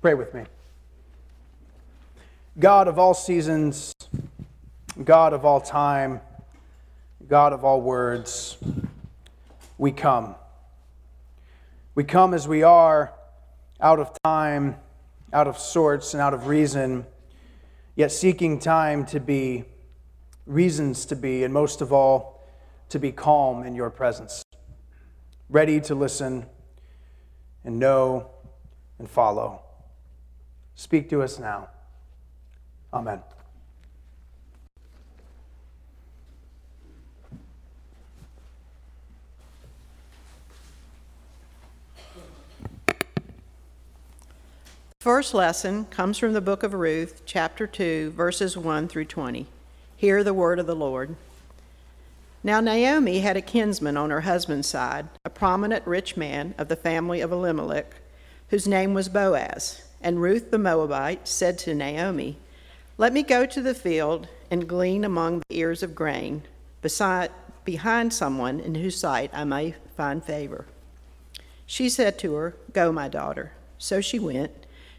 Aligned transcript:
Pray 0.00 0.14
with 0.14 0.32
me. 0.32 0.44
God 2.56 2.86
of 2.86 3.00
all 3.00 3.14
seasons, 3.14 3.92
God 5.04 5.32
of 5.32 5.44
all 5.44 5.60
time, 5.60 6.20
God 7.26 7.52
of 7.52 7.64
all 7.64 7.80
words, 7.80 8.58
we 9.76 9.90
come. 9.90 10.36
We 11.96 12.04
come 12.04 12.32
as 12.32 12.46
we 12.46 12.62
are, 12.62 13.12
out 13.80 13.98
of 13.98 14.12
time, 14.22 14.76
out 15.32 15.48
of 15.48 15.58
sorts, 15.58 16.14
and 16.14 16.20
out 16.20 16.32
of 16.32 16.46
reason, 16.46 17.04
yet 17.96 18.12
seeking 18.12 18.60
time 18.60 19.04
to 19.06 19.18
be, 19.18 19.64
reasons 20.46 21.06
to 21.06 21.16
be, 21.16 21.42
and 21.42 21.52
most 21.52 21.80
of 21.80 21.92
all, 21.92 22.48
to 22.90 23.00
be 23.00 23.10
calm 23.10 23.64
in 23.64 23.74
your 23.74 23.90
presence, 23.90 24.44
ready 25.50 25.80
to 25.80 25.96
listen 25.96 26.46
and 27.64 27.80
know 27.80 28.30
and 29.00 29.10
follow. 29.10 29.62
Speak 30.78 31.10
to 31.10 31.22
us 31.22 31.40
now. 31.40 31.68
Amen. 32.94 33.20
First 45.00 45.34
lesson 45.34 45.86
comes 45.86 46.16
from 46.16 46.32
the 46.32 46.40
book 46.40 46.62
of 46.62 46.72
Ruth, 46.72 47.22
chapter 47.26 47.66
2, 47.66 48.12
verses 48.12 48.56
1 48.56 48.86
through 48.86 49.06
20. 49.06 49.48
Hear 49.96 50.22
the 50.22 50.32
word 50.32 50.60
of 50.60 50.68
the 50.68 50.76
Lord. 50.76 51.16
Now 52.44 52.60
Naomi 52.60 53.18
had 53.18 53.36
a 53.36 53.42
kinsman 53.42 53.96
on 53.96 54.10
her 54.10 54.20
husband's 54.20 54.68
side, 54.68 55.08
a 55.24 55.30
prominent 55.30 55.84
rich 55.88 56.16
man 56.16 56.54
of 56.56 56.68
the 56.68 56.76
family 56.76 57.20
of 57.20 57.32
Elimelech, 57.32 57.96
whose 58.50 58.68
name 58.68 58.94
was 58.94 59.08
Boaz. 59.08 59.82
And 60.00 60.22
Ruth 60.22 60.50
the 60.50 60.58
Moabite 60.58 61.26
said 61.26 61.58
to 61.60 61.74
Naomi, 61.74 62.38
Let 62.96 63.12
me 63.12 63.22
go 63.22 63.46
to 63.46 63.60
the 63.60 63.74
field 63.74 64.28
and 64.50 64.68
glean 64.68 65.04
among 65.04 65.40
the 65.40 65.58
ears 65.58 65.82
of 65.82 65.94
grain, 65.94 66.42
beside, 66.82 67.30
behind 67.64 68.12
someone 68.12 68.60
in 68.60 68.76
whose 68.76 68.98
sight 68.98 69.30
I 69.32 69.44
may 69.44 69.74
find 69.96 70.22
favor. 70.24 70.66
She 71.66 71.88
said 71.88 72.18
to 72.20 72.34
her, 72.34 72.56
Go, 72.72 72.92
my 72.92 73.08
daughter. 73.08 73.52
So 73.76 74.00
she 74.00 74.18
went. 74.18 74.52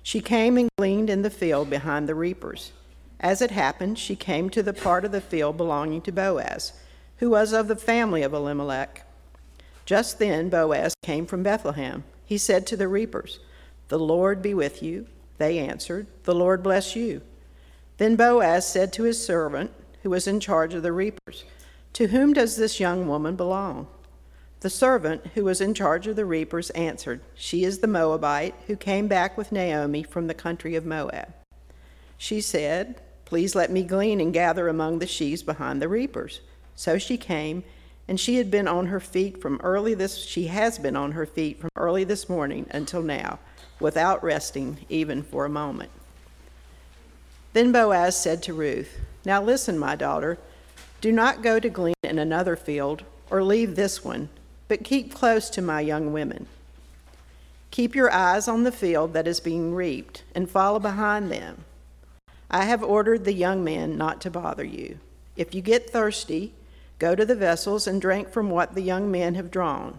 She 0.04 0.22
came 0.22 0.58
and 0.58 0.70
gleaned 0.78 1.10
in 1.10 1.22
the 1.22 1.30
field 1.30 1.70
behind 1.70 2.08
the 2.08 2.16
reapers. 2.16 2.72
As 3.20 3.42
it 3.42 3.52
happened, 3.52 4.00
she 4.00 4.16
came 4.16 4.50
to 4.52 4.64
the 4.64 4.74
part 4.74 5.04
of 5.04 5.12
the 5.12 5.22
field 5.22 5.58
belonging 5.58 6.02
to 6.04 6.12
Boaz, 6.12 6.74
who 7.18 7.30
was 7.30 7.52
of 7.52 7.68
the 7.68 7.76
family 7.76 8.22
of 8.22 8.34
Elimelech. 8.34 9.06
Just 9.86 10.20
then 10.20 10.50
Boaz 10.50 10.94
came 11.04 11.26
from 11.26 11.44
Bethlehem. 11.44 12.04
He 12.26 12.38
said 12.38 12.66
to 12.68 12.78
the 12.78 12.88
reapers, 12.88 13.40
The 13.90 14.00
Lord 14.00 14.42
be 14.42 14.54
with 14.54 14.82
you. 14.82 15.08
They 15.38 15.60
answered, 15.60 16.08
The 16.24 16.36
Lord 16.36 16.64
bless 16.64 16.96
you. 16.96 17.22
Then 17.98 18.16
Boaz 18.16 18.68
said 18.68 18.94
to 18.94 19.04
his 19.04 19.24
servant, 19.24 19.72
who 20.04 20.10
was 20.10 20.28
in 20.28 20.40
charge 20.40 20.74
of 20.74 20.84
the 20.84 20.92
reapers, 20.92 21.44
To 21.94 22.08
whom 22.08 22.34
does 22.34 22.56
this 22.56 22.80
young 22.80 23.08
woman 23.08 23.36
belong? 23.36 23.88
The 24.62 24.70
servant 24.70 25.28
who 25.36 25.46
was 25.46 25.62
in 25.62 25.74
charge 25.74 26.08
of 26.08 26.16
the 26.16 26.26
reapers 26.26 26.70
answered, 26.72 27.22
She 27.34 27.64
is 27.64 27.80
the 27.80 27.88
Moabite 27.88 28.56
who 28.68 28.76
came 28.76 29.08
back 29.08 29.38
with 29.38 29.52
Naomi 29.52 30.04
from 30.04 30.28
the 30.28 30.34
country 30.34 30.76
of 30.76 30.86
Moab. 30.86 31.34
She 32.18 32.42
said, 32.42 33.02
Please 33.26 33.56
let 33.56 33.72
me 33.72 33.84
glean 33.84 34.20
and 34.20 34.34
gather 34.34 34.68
among 34.68 35.00
the 35.00 35.08
sheaves 35.08 35.44
behind 35.44 35.82
the 35.82 35.88
reapers. 35.88 36.42
So 36.76 36.98
she 36.98 37.18
came, 37.18 37.64
and 38.08 38.20
she 38.20 38.36
had 38.36 38.52
been 38.52 38.68
on 38.68 38.88
her 38.88 39.00
feet 39.00 39.42
from 39.42 39.62
early 39.64 39.94
this 39.94 40.18
she 40.18 40.48
has 40.48 40.80
been 40.80 40.96
on 40.96 41.14
her 41.14 41.26
feet 41.26 41.60
from 41.60 41.70
early 41.76 42.04
this 42.04 42.28
morning 42.28 42.66
until 42.72 43.02
now, 43.02 43.40
without 43.80 44.24
resting 44.24 44.86
even 44.90 45.24
for 45.24 45.46
a 45.46 45.50
moment. 45.50 45.92
Then 47.54 47.72
Boaz 47.72 48.16
said 48.16 48.44
to 48.44 48.54
Ruth, 48.54 49.00
Now 49.26 49.42
listen, 49.42 49.80
my 49.80 49.96
daughter, 49.96 50.38
do 51.02 51.12
not 51.12 51.42
go 51.42 51.60
to 51.60 51.70
glean 51.70 51.96
in 52.04 52.20
another 52.20 52.56
field, 52.56 53.04
or 53.30 53.44
leave 53.44 53.76
this 53.76 54.04
one 54.04 54.30
but 54.70 54.84
keep 54.84 55.14
close 55.14 55.50
to 55.50 55.62
my 55.62 55.82
young 55.82 56.14
women. 56.14 56.46
Keep 57.72 57.96
your 57.96 58.12
eyes 58.12 58.48
on 58.48 58.64
the 58.64 58.72
field 58.72 59.14
that 59.14 59.28
is 59.28 59.40
being 59.42 59.76
reaped, 59.76 60.24
and 60.34 60.50
follow 60.50 60.80
behind 60.80 61.30
them. 61.30 61.66
I 62.50 62.66
have 62.66 62.84
ordered 62.84 63.26
the 63.26 63.34
young 63.34 63.64
men 63.64 63.98
not 63.98 64.22
to 64.22 64.32
bother 64.32 64.64
you. 64.64 65.00
If 65.36 65.54
you 65.54 65.62
get 65.62 65.90
thirsty, 65.90 66.54
go 67.00 67.16
to 67.16 67.26
the 67.26 67.36
vessels 67.36 67.88
and 67.88 68.00
drink 68.00 68.30
from 68.30 68.50
what 68.50 68.76
the 68.76 68.82
young 68.82 69.12
men 69.12 69.36
have 69.36 69.52
drawn. 69.52 69.98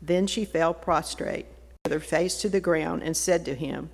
Then 0.00 0.26
she 0.26 0.44
fell 0.44 0.74
prostrate, 0.74 1.46
with 1.92 2.02
her 2.02 2.08
face 2.08 2.40
to 2.40 2.48
the 2.48 2.60
ground, 2.60 3.02
and 3.02 3.16
said 3.16 3.44
to 3.44 3.54
him, 3.54 3.90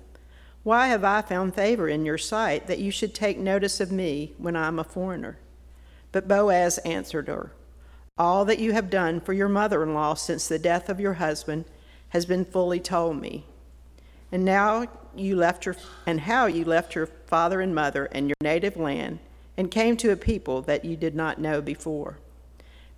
Why 0.63 0.87
have 0.87 1.03
I 1.03 1.21
found 1.21 1.55
favor 1.55 1.89
in 1.89 2.05
your 2.05 2.17
sight 2.17 2.67
that 2.67 2.79
you 2.79 2.91
should 2.91 3.13
take 3.13 3.37
notice 3.37 3.81
of 3.81 3.91
me 3.91 4.33
when 4.37 4.55
I 4.55 4.67
am 4.67 4.79
a 4.79 4.83
foreigner? 4.83 5.37
But 6.11 6.27
Boaz 6.27 6.77
answered 6.79 7.27
her, 7.27 7.51
all 8.17 8.43
that 8.43 8.59
you 8.59 8.73
have 8.73 8.89
done 8.89 9.21
for 9.21 9.31
your 9.31 9.47
mother 9.47 9.81
in 9.81 9.93
law 9.93 10.13
since 10.13 10.47
the 10.47 10.59
death 10.59 10.89
of 10.89 10.99
your 10.99 11.13
husband 11.13 11.63
has 12.09 12.25
been 12.25 12.43
fully 12.43 12.79
told 12.79 13.19
me. 13.19 13.45
And 14.29 14.43
now 14.43 14.87
you 15.15 15.37
left 15.37 15.65
your, 15.65 15.77
and 16.05 16.21
how 16.21 16.45
you 16.45 16.65
left 16.65 16.95
your 16.95 17.05
father 17.05 17.61
and 17.61 17.73
mother 17.73 18.05
and 18.11 18.27
your 18.27 18.35
native 18.41 18.75
land 18.75 19.19
and 19.55 19.71
came 19.71 19.95
to 19.97 20.11
a 20.11 20.17
people 20.17 20.61
that 20.63 20.83
you 20.83 20.97
did 20.97 21.15
not 21.15 21.39
know 21.39 21.61
before. 21.61 22.19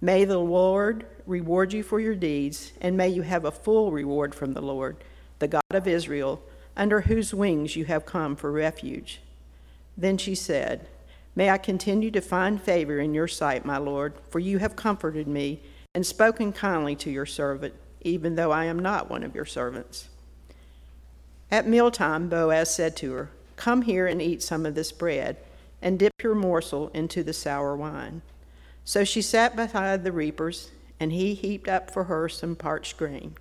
May 0.01 0.25
the 0.25 0.39
Lord 0.39 1.06
reward 1.28 1.73
you 1.73 1.84
for 1.84 2.00
your 2.00 2.16
deeds, 2.16 2.72
and 2.81 2.97
may 2.97 3.07
you 3.07 3.22
have 3.22 3.45
a 3.45 3.51
full 3.51 3.91
reward 3.91 4.34
from 4.34 4.53
the 4.53 4.62
Lord, 4.62 4.97
the 5.38 5.47
God 5.47 5.62
of 5.69 5.88
Israel, 5.88 6.41
under 6.75 7.01
whose 7.01 7.35
wings 7.35 7.75
you 7.75 7.85
have 7.85 8.06
come 8.06 8.35
for 8.35 8.51
refuge. 8.51 9.22
Then 9.95 10.17
she 10.17 10.34
said, 10.34 10.88
May 11.35 11.51
I 11.51 11.59
continue 11.59 12.09
to 12.11 12.22
find 12.22 12.59
favor 12.59 13.00
in 13.00 13.13
your 13.13 13.28
sight, 13.28 13.63
my 13.63 13.78
Lord, 13.78 14.13
for 14.29 14.40
you 14.40 14.57
have 14.57 14.75
comforted 14.75 15.28
me 15.28 15.61
and 15.94 16.06
spoken 16.06 16.51
kindly 16.51 16.95
to 16.95 17.11
your 17.11 17.28
servant, 17.28 17.75
even 18.01 18.35
though 18.35 18.51
I 18.51 18.66
am 18.66 18.79
not 18.79 19.09
one 19.09 19.23
of 19.23 19.35
your 19.35 19.45
servants. 19.45 20.09
At 21.51 21.67
mealtime, 21.67 22.28
Boaz 22.28 22.73
said 22.73 22.97
to 22.97 23.13
her, 23.13 23.29
Come 23.56 23.84
here 23.84 24.07
and 24.07 24.22
eat 24.22 24.41
some 24.41 24.66
of 24.66 24.73
this 24.73 24.91
bread, 24.91 25.38
and 25.81 26.00
dip 26.00 26.23
your 26.23 26.35
morsel 26.35 26.90
into 26.94 27.23
the 27.23 27.34
sour 27.34 27.75
wine. 27.75 28.23
So 28.91 29.06
she 29.06 29.22
sat 29.22 29.56
beside 29.56 30.03
the 30.03 30.12
reapers, 30.12 30.69
and 31.00 31.13
he 31.13 31.34
heaped 31.34 31.69
up 31.69 31.90
for 31.91 32.03
her 32.03 32.28
some 32.28 32.57
parched 32.57 32.97
grain. 32.97 33.35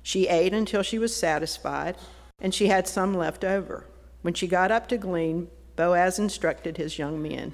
She 0.00 0.28
ate 0.28 0.54
until 0.54 0.84
she 0.84 0.96
was 0.96 1.12
satisfied, 1.12 1.96
and 2.38 2.54
she 2.54 2.68
had 2.68 2.86
some 2.86 3.12
left 3.12 3.42
over. 3.42 3.88
When 4.22 4.32
she 4.32 4.46
got 4.46 4.70
up 4.70 4.86
to 4.90 4.96
glean, 4.96 5.48
Boaz 5.74 6.20
instructed 6.20 6.76
his 6.76 7.00
young 7.00 7.20
men 7.20 7.52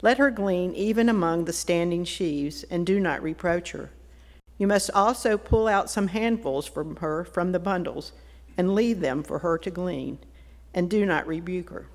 Let 0.00 0.18
her 0.18 0.30
glean 0.30 0.72
even 0.76 1.08
among 1.08 1.46
the 1.46 1.52
standing 1.52 2.04
sheaves, 2.04 2.62
and 2.70 2.86
do 2.86 3.00
not 3.00 3.20
reproach 3.20 3.72
her. 3.72 3.90
You 4.56 4.68
must 4.68 4.92
also 4.92 5.36
pull 5.36 5.66
out 5.66 5.90
some 5.90 6.06
handfuls 6.06 6.68
from 6.68 6.94
her 6.98 7.24
from 7.24 7.50
the 7.50 7.58
bundles, 7.58 8.12
and 8.56 8.76
leave 8.76 9.00
them 9.00 9.24
for 9.24 9.40
her 9.40 9.58
to 9.58 9.72
glean, 9.72 10.20
and 10.72 10.88
do 10.88 11.04
not 11.04 11.26
rebuke 11.26 11.70
her. 11.70 11.88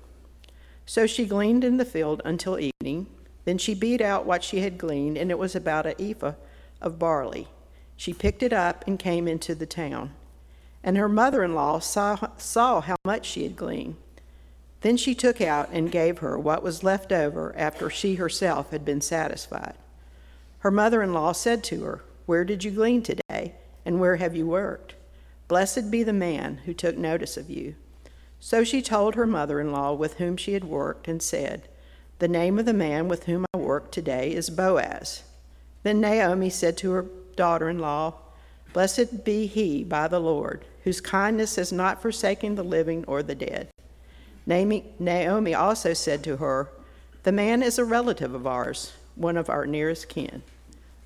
So 0.84 1.06
she 1.06 1.24
gleaned 1.24 1.64
in 1.64 1.78
the 1.78 1.86
field 1.86 2.20
until 2.26 2.58
evening. 2.60 3.06
Then 3.46 3.58
she 3.58 3.74
beat 3.74 4.00
out 4.00 4.26
what 4.26 4.44
she 4.44 4.60
had 4.60 4.76
gleaned, 4.76 5.16
and 5.16 5.30
it 5.30 5.38
was 5.38 5.54
about 5.54 5.86
an 5.86 5.94
ephah 5.98 6.34
of 6.82 6.98
barley. 6.98 7.48
She 7.96 8.12
picked 8.12 8.42
it 8.42 8.52
up 8.52 8.84
and 8.86 8.98
came 8.98 9.26
into 9.26 9.54
the 9.54 9.66
town. 9.66 10.12
And 10.82 10.96
her 10.96 11.08
mother 11.08 11.42
in 11.42 11.54
law 11.54 11.78
saw, 11.78 12.18
saw 12.36 12.80
how 12.80 12.96
much 13.04 13.24
she 13.24 13.44
had 13.44 13.56
gleaned. 13.56 13.96
Then 14.80 14.96
she 14.96 15.14
took 15.14 15.40
out 15.40 15.68
and 15.72 15.90
gave 15.90 16.18
her 16.18 16.38
what 16.38 16.62
was 16.62 16.84
left 16.84 17.12
over 17.12 17.54
after 17.56 17.88
she 17.88 18.16
herself 18.16 18.70
had 18.70 18.84
been 18.84 19.00
satisfied. 19.00 19.74
Her 20.58 20.70
mother 20.72 21.00
in 21.00 21.14
law 21.14 21.30
said 21.30 21.62
to 21.64 21.84
her, 21.84 22.02
Where 22.26 22.44
did 22.44 22.64
you 22.64 22.72
glean 22.72 23.02
today, 23.02 23.54
and 23.84 24.00
where 24.00 24.16
have 24.16 24.34
you 24.34 24.46
worked? 24.46 24.96
Blessed 25.46 25.90
be 25.90 26.02
the 26.02 26.12
man 26.12 26.58
who 26.64 26.74
took 26.74 26.96
notice 26.96 27.36
of 27.36 27.48
you. 27.48 27.76
So 28.40 28.64
she 28.64 28.82
told 28.82 29.14
her 29.14 29.26
mother 29.26 29.60
in 29.60 29.70
law 29.70 29.92
with 29.92 30.14
whom 30.14 30.36
she 30.36 30.54
had 30.54 30.64
worked, 30.64 31.06
and 31.06 31.22
said, 31.22 31.68
The 32.18 32.28
name 32.28 32.58
of 32.58 32.64
the 32.64 32.72
man 32.72 33.08
with 33.08 33.24
whom 33.24 33.44
I 33.52 33.58
work 33.58 33.90
today 33.90 34.32
is 34.32 34.48
Boaz. 34.48 35.22
Then 35.82 36.00
Naomi 36.00 36.48
said 36.48 36.78
to 36.78 36.92
her 36.92 37.06
daughter 37.36 37.68
in 37.68 37.78
law, 37.78 38.14
Blessed 38.72 39.22
be 39.24 39.46
he 39.46 39.84
by 39.84 40.08
the 40.08 40.18
Lord, 40.18 40.64
whose 40.84 41.00
kindness 41.00 41.56
has 41.56 41.72
not 41.72 42.00
forsaken 42.00 42.54
the 42.54 42.64
living 42.64 43.04
or 43.06 43.22
the 43.22 43.34
dead. 43.34 43.68
Naomi 44.46 45.54
also 45.54 45.92
said 45.92 46.24
to 46.24 46.38
her, 46.38 46.70
The 47.24 47.32
man 47.32 47.62
is 47.62 47.78
a 47.78 47.84
relative 47.84 48.32
of 48.32 48.46
ours, 48.46 48.92
one 49.14 49.36
of 49.36 49.50
our 49.50 49.66
nearest 49.66 50.08
kin. 50.08 50.42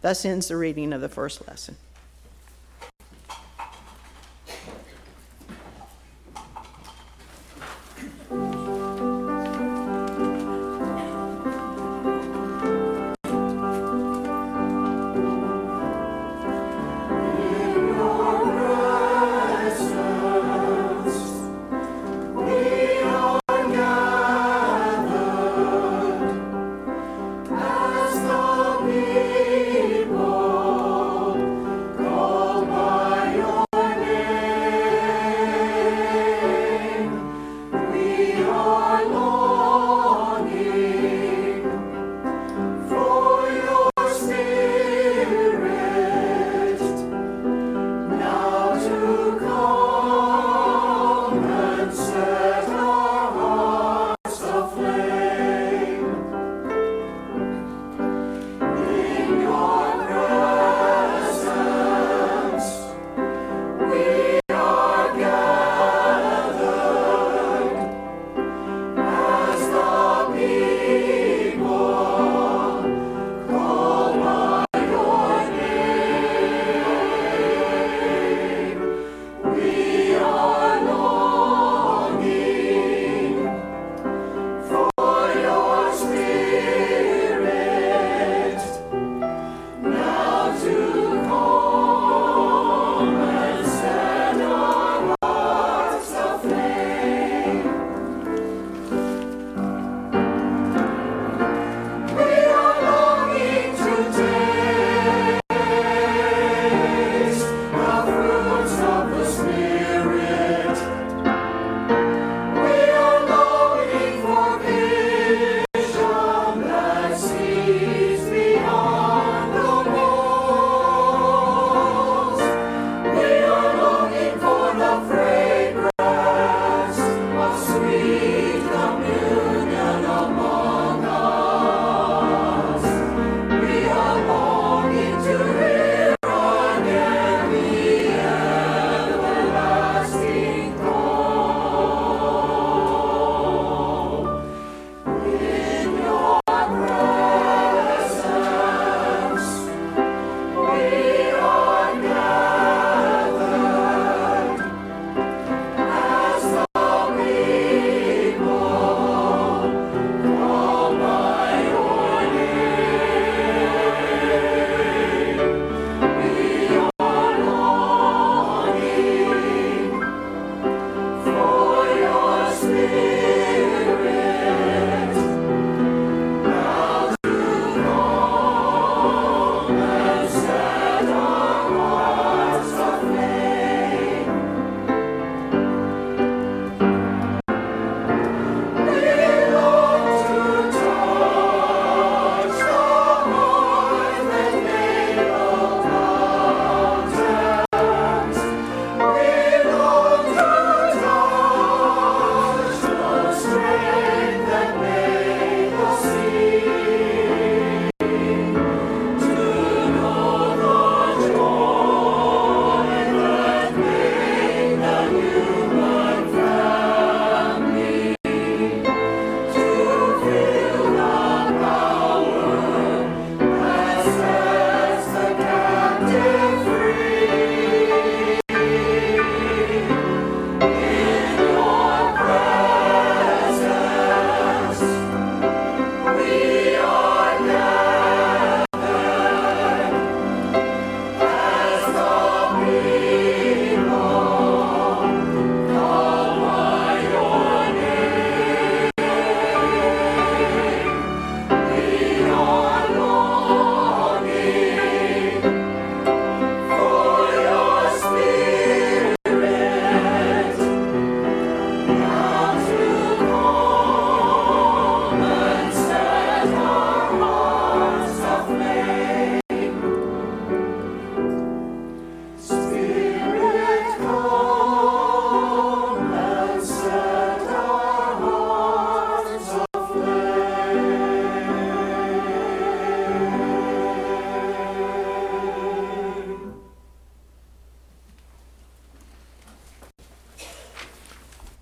Thus 0.03 0.25
ends 0.25 0.49
the 0.49 0.57
reading 0.57 0.93
of 0.93 1.01
the 1.01 1.09
first 1.09 1.47
lesson. 1.49 1.77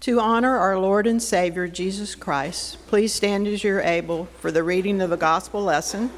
To 0.08 0.20
honor 0.20 0.56
our 0.56 0.78
Lord 0.78 1.06
and 1.06 1.22
Savior 1.22 1.68
Jesus 1.68 2.14
Christ, 2.14 2.78
please 2.86 3.12
stand 3.12 3.46
as 3.46 3.62
you're 3.62 3.82
able 3.82 4.24
for 4.40 4.50
the 4.50 4.62
reading 4.62 5.02
of 5.02 5.10
the 5.10 5.18
gospel 5.18 5.62
lesson, 5.62 6.10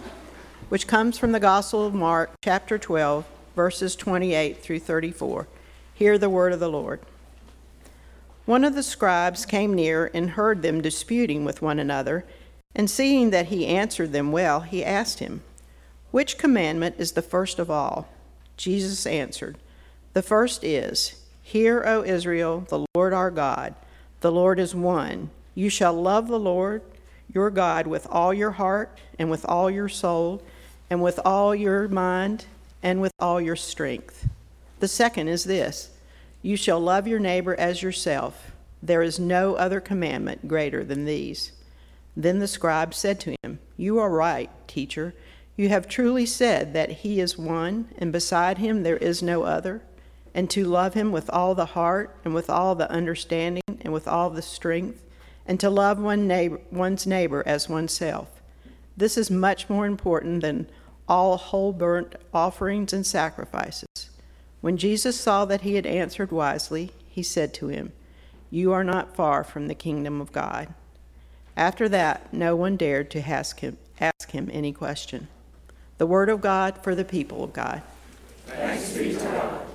which 0.69 0.87
comes 0.87 1.19
from 1.19 1.33
the 1.33 1.41
Gospel 1.41 1.85
of 1.85 1.93
Mark, 1.93 2.31
chapter 2.41 2.79
12, 2.79 3.27
verses 3.57 3.97
28 3.97 4.63
through 4.63 4.79
34. 4.79 5.49
Hear 5.93 6.19
the 6.19 6.31
word 6.31 6.53
of 6.53 6.61
the 6.61 6.69
Lord. 6.69 7.01
One 8.47 8.63
of 8.63 8.77
the 8.77 8.85
scribes 8.85 9.45
came 9.45 9.75
near 9.75 10.09
and 10.15 10.31
heard 10.31 10.63
them 10.63 10.81
disputing 10.81 11.45
with 11.45 11.61
one 11.61 11.81
another, 11.81 12.25
and 12.77 12.89
seeing 12.89 13.31
that 13.31 13.47
he 13.47 13.67
answered 13.67 14.13
them 14.13 14.31
well, 14.31 14.61
he 14.61 14.85
asked 14.85 15.19
him, 15.19 15.43
Which 16.13 16.39
commandment 16.39 16.95
is 16.99 17.11
the 17.11 17.23
first 17.23 17.59
of 17.59 17.73
all? 17.73 18.07
Jesus 18.57 19.05
answered, 19.05 19.59
The 20.13 20.23
first 20.23 20.63
is, 20.63 21.20
Hear, 21.51 21.83
O 21.85 22.05
Israel, 22.05 22.65
the 22.69 22.87
Lord 22.95 23.13
our 23.13 23.33
God, 23.33 23.75
the 24.21 24.31
Lord 24.31 24.61
is 24.61 24.73
one. 24.73 25.31
You 25.57 25.69
shall 25.69 25.93
love 25.93 26.29
the 26.29 26.39
Lord 26.39 26.81
your 27.35 27.51
God 27.51 27.89
with 27.89 28.07
all 28.09 28.33
your 28.33 28.53
heart, 28.53 28.97
and 29.19 29.29
with 29.29 29.45
all 29.47 29.69
your 29.69 29.89
soul, 29.89 30.45
and 30.89 31.03
with 31.03 31.19
all 31.25 31.53
your 31.53 31.89
mind, 31.89 32.45
and 32.85 33.01
with 33.01 33.11
all 33.19 33.41
your 33.41 33.57
strength. 33.57 34.29
The 34.79 34.87
second 34.87 35.27
is 35.27 35.43
this 35.43 35.91
You 36.41 36.57
shall 36.57 36.79
love 36.79 37.09
your 37.09 37.19
neighbor 37.19 37.57
as 37.59 37.83
yourself. 37.83 38.53
There 38.81 39.03
is 39.03 39.19
no 39.19 39.57
other 39.57 39.81
commandment 39.81 40.47
greater 40.47 40.85
than 40.85 41.05
these. 41.05 41.51
Then 42.17 42.39
the 42.39 42.47
scribe 42.47 42.95
said 42.95 43.19
to 43.21 43.35
him, 43.43 43.59
You 43.77 43.99
are 43.99 44.09
right, 44.09 44.51
teacher. 44.69 45.15
You 45.57 45.69
have 45.71 45.89
truly 45.89 46.27
said 46.27 46.75
that 46.75 46.93
he 47.03 47.19
is 47.19 47.37
one, 47.37 47.89
and 47.99 48.13
beside 48.13 48.59
him 48.59 48.85
there 48.85 48.99
is 48.99 49.21
no 49.21 49.43
other 49.43 49.83
and 50.35 50.49
to 50.51 50.65
love 50.65 50.95
him 50.95 51.13
with 51.13 51.29
all 51.31 51.55
the 51.55 51.67
heart 51.67 52.17
and 52.25 52.35
with 52.35 52.49
all 52.49 52.75
the 52.75 52.91
understanding 52.91 53.63
and 53.81 53.93
with 53.93 54.07
all 54.07 54.31
the 54.31 54.43
strength, 54.43 55.05
and 55.47 55.59
to 55.59 55.71
love 55.71 55.99
one 55.99 56.27
neighbor, 56.27 56.61
one's 56.71 57.07
neighbor 57.07 57.43
as 57.47 57.69
oneself. 57.69 58.41
This 58.97 59.17
is 59.17 59.31
much 59.31 59.69
more 59.69 59.87
important 59.87 60.43
than 60.43 60.69
all 61.09 61.37
whole 61.37 61.73
burnt 61.73 62.15
offerings 62.33 62.93
and 62.93 63.05
sacrifices. 63.05 64.11
When 64.61 64.77
Jesus 64.77 65.19
saw 65.19 65.45
that 65.47 65.63
he 65.63 65.75
had 65.75 65.87
answered 65.87 66.31
wisely, 66.31 66.93
he 67.09 67.23
said 67.23 67.53
to 67.55 67.69
him, 67.69 67.93
You 68.51 68.73
are 68.73 68.85
not 68.85 69.17
far 69.17 69.43
from 69.43 69.69
the 69.69 69.75
kingdom 69.75 70.21
of 70.21 70.33
God. 70.33 70.73
After 71.57 71.89
that, 71.89 72.33
no 72.33 72.55
one 72.55 72.77
dared 72.77 73.11
to 73.13 73.21
ask 73.21 73.61
him, 73.61 73.79
ask 73.99 74.31
him 74.31 74.49
any 74.53 74.73
question. 74.73 75.29
The 75.99 76.07
word 76.07 76.29
of 76.29 76.41
God 76.41 76.83
for 76.83 76.95
the 76.95 77.05
people 77.05 77.43
of 77.43 77.53
God. 77.53 77.83
Thanks 78.47 78.97
be 78.97 79.15
to 79.15 79.19
God. 79.19 79.70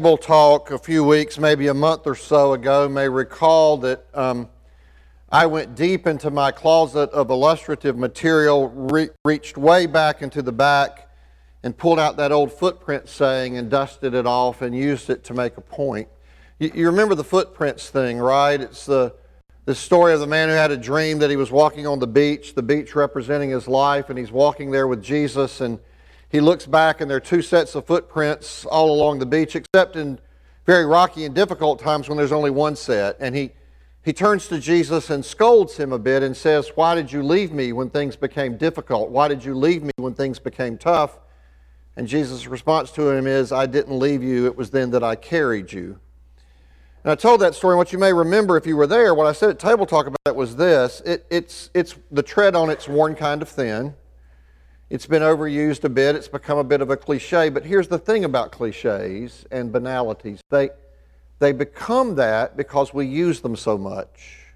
Talk 0.00 0.70
a 0.70 0.78
few 0.78 1.04
weeks, 1.04 1.38
maybe 1.38 1.66
a 1.66 1.74
month 1.74 2.06
or 2.06 2.14
so 2.14 2.54
ago, 2.54 2.88
may 2.88 3.06
recall 3.06 3.76
that 3.78 4.06
um, 4.14 4.48
I 5.30 5.44
went 5.44 5.74
deep 5.74 6.06
into 6.06 6.30
my 6.30 6.52
closet 6.52 7.10
of 7.10 7.28
illustrative 7.28 7.98
material, 7.98 8.70
re- 8.70 9.10
reached 9.26 9.58
way 9.58 9.84
back 9.84 10.22
into 10.22 10.40
the 10.40 10.52
back, 10.52 11.10
and 11.62 11.76
pulled 11.76 11.98
out 11.98 12.16
that 12.16 12.32
old 12.32 12.50
footprint 12.50 13.10
saying 13.10 13.58
and 13.58 13.70
dusted 13.70 14.14
it 14.14 14.26
off 14.26 14.62
and 14.62 14.74
used 14.74 15.10
it 15.10 15.22
to 15.24 15.34
make 15.34 15.58
a 15.58 15.60
point. 15.60 16.08
You, 16.58 16.72
you 16.74 16.86
remember 16.86 17.14
the 17.14 17.22
footprints 17.22 17.90
thing, 17.90 18.16
right? 18.16 18.58
It's 18.58 18.86
the, 18.86 19.14
the 19.66 19.74
story 19.74 20.14
of 20.14 20.20
the 20.20 20.26
man 20.26 20.48
who 20.48 20.54
had 20.54 20.70
a 20.70 20.78
dream 20.78 21.18
that 21.18 21.28
he 21.28 21.36
was 21.36 21.50
walking 21.50 21.86
on 21.86 21.98
the 21.98 22.06
beach, 22.06 22.54
the 22.54 22.62
beach 22.62 22.94
representing 22.94 23.50
his 23.50 23.68
life, 23.68 24.08
and 24.08 24.18
he's 24.18 24.32
walking 24.32 24.70
there 24.70 24.88
with 24.88 25.02
Jesus 25.02 25.60
and 25.60 25.78
he 26.30 26.40
looks 26.40 26.64
back, 26.64 27.00
and 27.00 27.10
there 27.10 27.16
are 27.16 27.20
two 27.20 27.42
sets 27.42 27.74
of 27.74 27.86
footprints 27.86 28.64
all 28.64 28.92
along 28.92 29.18
the 29.18 29.26
beach, 29.26 29.56
except 29.56 29.96
in 29.96 30.20
very 30.64 30.86
rocky 30.86 31.24
and 31.24 31.34
difficult 31.34 31.80
times 31.80 32.08
when 32.08 32.16
there's 32.16 32.30
only 32.30 32.50
one 32.50 32.76
set. 32.76 33.16
And 33.18 33.34
he, 33.34 33.50
he 34.04 34.12
turns 34.12 34.46
to 34.48 34.60
Jesus 34.60 35.10
and 35.10 35.24
scolds 35.24 35.76
him 35.76 35.92
a 35.92 35.98
bit 35.98 36.22
and 36.22 36.36
says, 36.36 36.70
Why 36.76 36.94
did 36.94 37.10
you 37.10 37.24
leave 37.24 37.50
me 37.50 37.72
when 37.72 37.90
things 37.90 38.14
became 38.14 38.56
difficult? 38.56 39.10
Why 39.10 39.26
did 39.26 39.44
you 39.44 39.54
leave 39.54 39.82
me 39.82 39.90
when 39.96 40.14
things 40.14 40.38
became 40.38 40.78
tough? 40.78 41.18
And 41.96 42.06
Jesus' 42.06 42.46
response 42.46 42.92
to 42.92 43.10
him 43.10 43.26
is, 43.26 43.50
I 43.50 43.66
didn't 43.66 43.98
leave 43.98 44.22
you, 44.22 44.46
it 44.46 44.56
was 44.56 44.70
then 44.70 44.92
that 44.92 45.02
I 45.02 45.16
carried 45.16 45.72
you. 45.72 45.98
And 47.02 47.10
I 47.10 47.16
told 47.16 47.40
that 47.40 47.56
story, 47.56 47.72
and 47.72 47.78
what 47.78 47.92
you 47.92 47.98
may 47.98 48.12
remember 48.12 48.56
if 48.56 48.66
you 48.66 48.76
were 48.76 48.86
there, 48.86 49.14
what 49.14 49.26
I 49.26 49.32
said 49.32 49.50
at 49.50 49.58
Table 49.58 49.84
Talk 49.84 50.06
about 50.06 50.20
it 50.26 50.36
was 50.36 50.54
this 50.54 51.02
it, 51.04 51.26
it's, 51.28 51.70
it's 51.74 51.96
the 52.12 52.22
tread 52.22 52.54
on 52.54 52.70
it's 52.70 52.86
worn 52.86 53.16
kind 53.16 53.42
of 53.42 53.48
thin. 53.48 53.94
It's 54.90 55.06
been 55.06 55.22
overused 55.22 55.84
a 55.84 55.88
bit, 55.88 56.16
it's 56.16 56.26
become 56.26 56.58
a 56.58 56.64
bit 56.64 56.80
of 56.80 56.90
a 56.90 56.96
cliche, 56.96 57.48
but 57.48 57.64
here's 57.64 57.86
the 57.86 57.98
thing 57.98 58.24
about 58.24 58.50
cliches 58.50 59.46
and 59.52 59.70
banalities 59.70 60.40
they, 60.50 60.70
they 61.38 61.52
become 61.52 62.16
that 62.16 62.56
because 62.56 62.92
we 62.92 63.06
use 63.06 63.40
them 63.40 63.54
so 63.54 63.78
much. 63.78 64.46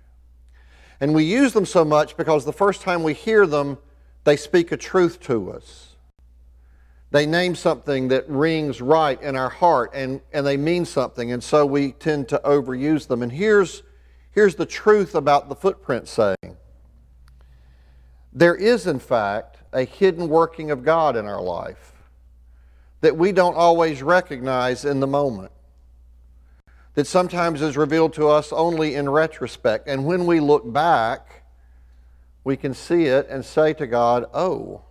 And 1.01 1.15
we 1.15 1.23
use 1.23 1.53
them 1.53 1.65
so 1.65 1.85
much 1.85 2.17
because 2.17 2.45
the 2.45 2.53
first 2.53 2.83
time 2.83 3.05
we 3.05 3.15
hear 3.15 3.47
them, 3.47 3.79
they 4.25 4.37
speak 4.37 4.73
a 4.73 4.77
truth 4.77 5.21
to 5.21 5.53
us. 5.53 5.95
They 7.13 7.27
name 7.27 7.55
something 7.55 8.09
that 8.09 8.29
rings 8.29 8.81
right 8.81 9.23
in 9.23 9.37
our 9.37 9.51
heart 9.51 9.93
and, 9.95 10.21
and 10.33 10.45
they 10.45 10.57
mean 10.57 10.85
something, 10.85 11.31
and 11.31 11.45
so 11.45 11.65
we 11.65 11.93
tend 11.93 12.29
to 12.31 12.41
overuse 12.45 13.07
them. 13.07 13.23
And 13.23 13.31
here's, 13.31 13.85
here's 14.33 14.57
the 14.57 14.67
truth 14.67 15.15
about 15.15 15.49
the 15.49 15.55
footprint 15.55 16.09
saying 16.09 16.57
there 18.33 18.57
is, 18.57 18.89
in 18.89 18.99
fact, 18.99 19.59
a 19.75 19.85
hidden 19.85 20.29
working 20.29 20.71
of 20.71 20.83
God 20.83 21.17
in 21.17 21.27
our 21.27 21.43
life 21.43 21.93
that 23.05 23.19
we 23.19 23.33
don't 23.33 23.55
always 23.55 24.03
recognize 24.03 24.87
in 24.87 24.99
the 24.99 25.07
moment, 25.07 25.53
that 26.95 27.07
sometimes 27.07 27.61
is 27.61 27.77
revealed 27.77 28.15
to 28.15 28.29
us 28.29 28.51
only 28.51 28.95
in 28.95 29.11
retrospect. 29.11 29.87
And 29.87 30.07
when 30.07 30.25
we 30.25 30.41
look 30.41 30.73
back, 30.73 31.43
we 32.45 32.57
can 32.57 32.73
see 32.73 33.05
it 33.05 33.27
and 33.29 33.45
say 33.45 33.75
to 33.75 33.87
God, 33.87 34.25
Oh, 34.33 34.85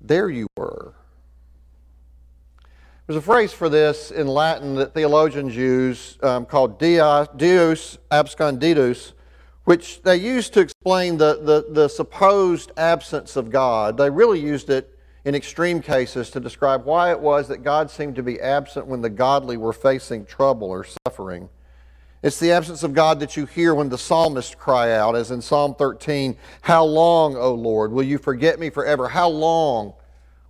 there 0.00 0.28
you 0.28 0.48
were. 0.56 0.94
There's 3.06 3.16
a 3.16 3.22
phrase 3.22 3.52
for 3.52 3.68
this 3.68 4.10
in 4.10 4.26
Latin 4.26 4.74
that 4.74 4.92
theologians 4.92 5.54
use 5.54 6.18
um, 6.20 6.46
called 6.46 6.80
Deus 6.80 7.28
absconditus, 8.10 9.12
which 9.66 10.00
they 10.02 10.16
used 10.16 10.54
to 10.54 10.60
explain 10.60 11.18
the, 11.18 11.40
the, 11.42 11.72
the, 11.72 11.88
supposed 11.88 12.70
absence 12.76 13.34
of 13.34 13.50
God. 13.50 13.96
They 13.96 14.08
really 14.08 14.38
used 14.38 14.70
it 14.70 14.96
in 15.24 15.34
extreme 15.34 15.82
cases 15.82 16.30
to 16.30 16.40
describe 16.40 16.84
why 16.84 17.10
it 17.10 17.18
was 17.18 17.48
that 17.48 17.64
God 17.64 17.90
seemed 17.90 18.14
to 18.14 18.22
be 18.22 18.40
absent 18.40 18.86
when 18.86 19.02
the 19.02 19.10
godly 19.10 19.56
were 19.56 19.72
facing 19.72 20.24
trouble 20.24 20.68
or 20.68 20.86
suffering. 21.04 21.48
It's 22.22 22.38
the 22.38 22.52
absence 22.52 22.84
of 22.84 22.94
God 22.94 23.18
that 23.18 23.36
you 23.36 23.44
hear 23.44 23.74
when 23.74 23.88
the 23.88 23.98
psalmists 23.98 24.54
cry 24.54 24.92
out, 24.92 25.16
as 25.16 25.32
in 25.32 25.42
Psalm 25.42 25.74
13, 25.74 26.36
How 26.60 26.84
long, 26.84 27.36
O 27.36 27.52
Lord, 27.52 27.90
will 27.90 28.04
you 28.04 28.18
forget 28.18 28.60
me 28.60 28.70
forever? 28.70 29.08
How 29.08 29.28
long 29.28 29.94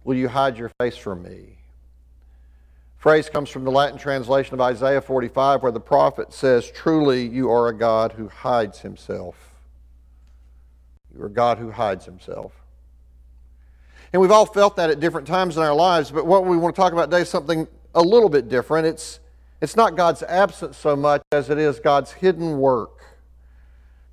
will 0.04 0.16
you 0.16 0.28
hide 0.28 0.58
your 0.58 0.70
face 0.78 0.96
from 0.96 1.22
me? 1.22 1.55
Phrase 3.06 3.30
comes 3.30 3.48
from 3.48 3.62
the 3.62 3.70
Latin 3.70 3.96
translation 3.96 4.54
of 4.54 4.60
Isaiah 4.60 5.00
45, 5.00 5.62
where 5.62 5.70
the 5.70 5.78
prophet 5.78 6.32
says, 6.32 6.68
Truly, 6.68 7.24
you 7.24 7.48
are 7.52 7.68
a 7.68 7.72
God 7.72 8.10
who 8.10 8.26
hides 8.26 8.80
himself. 8.80 9.36
You 11.14 11.22
are 11.22 11.26
a 11.26 11.30
God 11.30 11.58
who 11.58 11.70
hides 11.70 12.04
himself. 12.04 12.50
And 14.12 14.20
we've 14.20 14.32
all 14.32 14.44
felt 14.44 14.74
that 14.74 14.90
at 14.90 14.98
different 14.98 15.28
times 15.28 15.56
in 15.56 15.62
our 15.62 15.72
lives, 15.72 16.10
but 16.10 16.26
what 16.26 16.46
we 16.46 16.56
want 16.56 16.74
to 16.74 16.82
talk 16.82 16.92
about 16.92 17.08
today 17.08 17.20
is 17.20 17.28
something 17.28 17.68
a 17.94 18.02
little 18.02 18.28
bit 18.28 18.48
different. 18.48 18.88
It's, 18.88 19.20
it's 19.60 19.76
not 19.76 19.96
God's 19.96 20.24
absence 20.24 20.76
so 20.76 20.96
much 20.96 21.22
as 21.30 21.48
it 21.48 21.58
is 21.58 21.78
God's 21.78 22.10
hidden 22.10 22.58
work, 22.58 23.04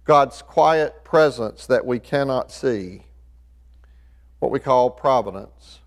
God's 0.04 0.44
quiet 0.44 1.04
presence 1.04 1.66
that 1.66 1.84
we 1.84 1.98
cannot 1.98 2.52
see, 2.52 3.06
what 4.38 4.52
we 4.52 4.60
call 4.60 4.92
providence. 4.92 5.80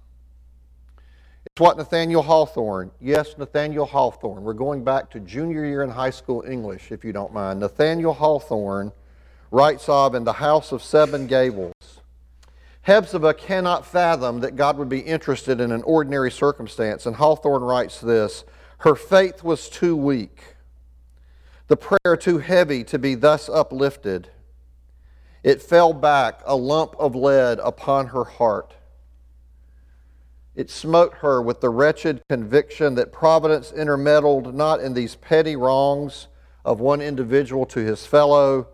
It's 1.56 1.62
what 1.62 1.78
Nathaniel 1.78 2.22
Hawthorne, 2.22 2.90
yes, 3.00 3.38
Nathaniel 3.38 3.86
Hawthorne. 3.86 4.42
We're 4.42 4.52
going 4.52 4.84
back 4.84 5.08
to 5.12 5.20
junior 5.20 5.64
year 5.64 5.82
in 5.82 5.88
high 5.88 6.10
school 6.10 6.44
English, 6.46 6.92
if 6.92 7.02
you 7.02 7.14
don't 7.14 7.32
mind. 7.32 7.60
Nathaniel 7.60 8.12
Hawthorne 8.12 8.92
writes 9.50 9.88
of 9.88 10.14
in 10.14 10.24
The 10.24 10.34
House 10.34 10.70
of 10.70 10.82
Seven 10.82 11.26
Gables 11.26 11.72
Hepzibah 12.82 13.32
cannot 13.32 13.86
fathom 13.86 14.40
that 14.40 14.54
God 14.54 14.76
would 14.76 14.90
be 14.90 14.98
interested 14.98 15.58
in 15.58 15.72
an 15.72 15.82
ordinary 15.84 16.30
circumstance, 16.30 17.06
and 17.06 17.16
Hawthorne 17.16 17.62
writes 17.62 18.02
this 18.02 18.44
Her 18.80 18.94
faith 18.94 19.42
was 19.42 19.70
too 19.70 19.96
weak, 19.96 20.56
the 21.68 21.78
prayer 21.78 22.18
too 22.18 22.36
heavy 22.36 22.84
to 22.84 22.98
be 22.98 23.14
thus 23.14 23.48
uplifted. 23.48 24.28
It 25.42 25.62
fell 25.62 25.94
back, 25.94 26.42
a 26.44 26.54
lump 26.54 26.94
of 26.98 27.14
lead, 27.14 27.60
upon 27.60 28.08
her 28.08 28.24
heart. 28.24 28.74
It 30.56 30.70
smote 30.70 31.14
her 31.18 31.40
with 31.40 31.60
the 31.60 31.70
wretched 31.70 32.22
conviction 32.28 32.96
that 32.96 33.12
Providence 33.12 33.70
intermeddled 33.70 34.54
not 34.54 34.80
in 34.80 34.94
these 34.94 35.14
petty 35.14 35.54
wrongs 35.54 36.26
of 36.64 36.80
one 36.80 37.00
individual 37.00 37.66
to 37.66 37.80
his 37.80 38.04
fellow 38.06 38.66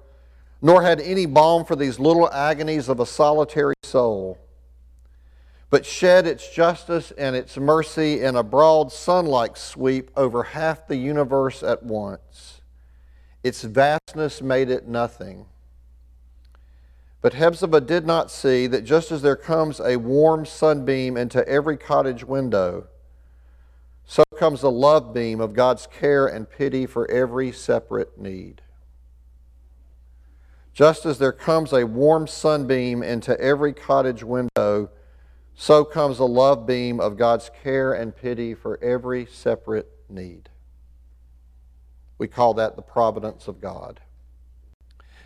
nor 0.62 0.82
had 0.82 1.00
any 1.00 1.26
balm 1.26 1.64
for 1.64 1.74
these 1.74 1.98
little 1.98 2.30
agonies 2.32 2.88
of 2.88 3.00
a 3.00 3.06
solitary 3.06 3.74
soul, 3.82 4.38
but 5.70 5.84
shed 5.84 6.24
its 6.24 6.48
justice 6.54 7.10
and 7.18 7.34
its 7.34 7.56
mercy 7.56 8.22
in 8.22 8.36
a 8.36 8.44
broad 8.44 8.92
sun-like 8.92 9.56
sweep 9.56 10.10
over 10.16 10.44
half 10.44 10.86
the 10.86 10.96
universe 10.96 11.64
at 11.64 11.82
once. 11.82 12.60
Its 13.42 13.62
vastness 13.62 14.40
made 14.40 14.70
it 14.70 14.86
nothing. 14.86 15.46
But 17.22 17.34
Hepzibah 17.34 17.80
did 17.82 18.04
not 18.04 18.32
see 18.32 18.66
that 18.66 18.84
just 18.84 19.12
as 19.12 19.22
there 19.22 19.36
comes 19.36 19.80
a 19.80 19.96
warm 19.96 20.44
sunbeam 20.44 21.16
into 21.16 21.48
every 21.48 21.76
cottage 21.76 22.24
window, 22.24 22.88
so 24.04 24.24
comes 24.36 24.60
the 24.60 24.70
love 24.72 25.14
beam 25.14 25.40
of 25.40 25.54
God's 25.54 25.86
care 25.86 26.26
and 26.26 26.50
pity 26.50 26.84
for 26.84 27.08
every 27.08 27.52
separate 27.52 28.18
need. 28.18 28.60
Just 30.74 31.06
as 31.06 31.18
there 31.18 31.32
comes 31.32 31.72
a 31.72 31.86
warm 31.86 32.26
sunbeam 32.26 33.04
into 33.04 33.40
every 33.40 33.72
cottage 33.72 34.24
window, 34.24 34.90
so 35.54 35.84
comes 35.84 36.18
the 36.18 36.26
love 36.26 36.66
beam 36.66 36.98
of 36.98 37.16
God's 37.16 37.50
care 37.62 37.92
and 37.92 38.16
pity 38.16 38.52
for 38.52 38.82
every 38.82 39.26
separate 39.26 39.88
need. 40.08 40.48
We 42.18 42.26
call 42.26 42.54
that 42.54 42.74
the 42.74 42.82
providence 42.82 43.46
of 43.46 43.60
God. 43.60 44.00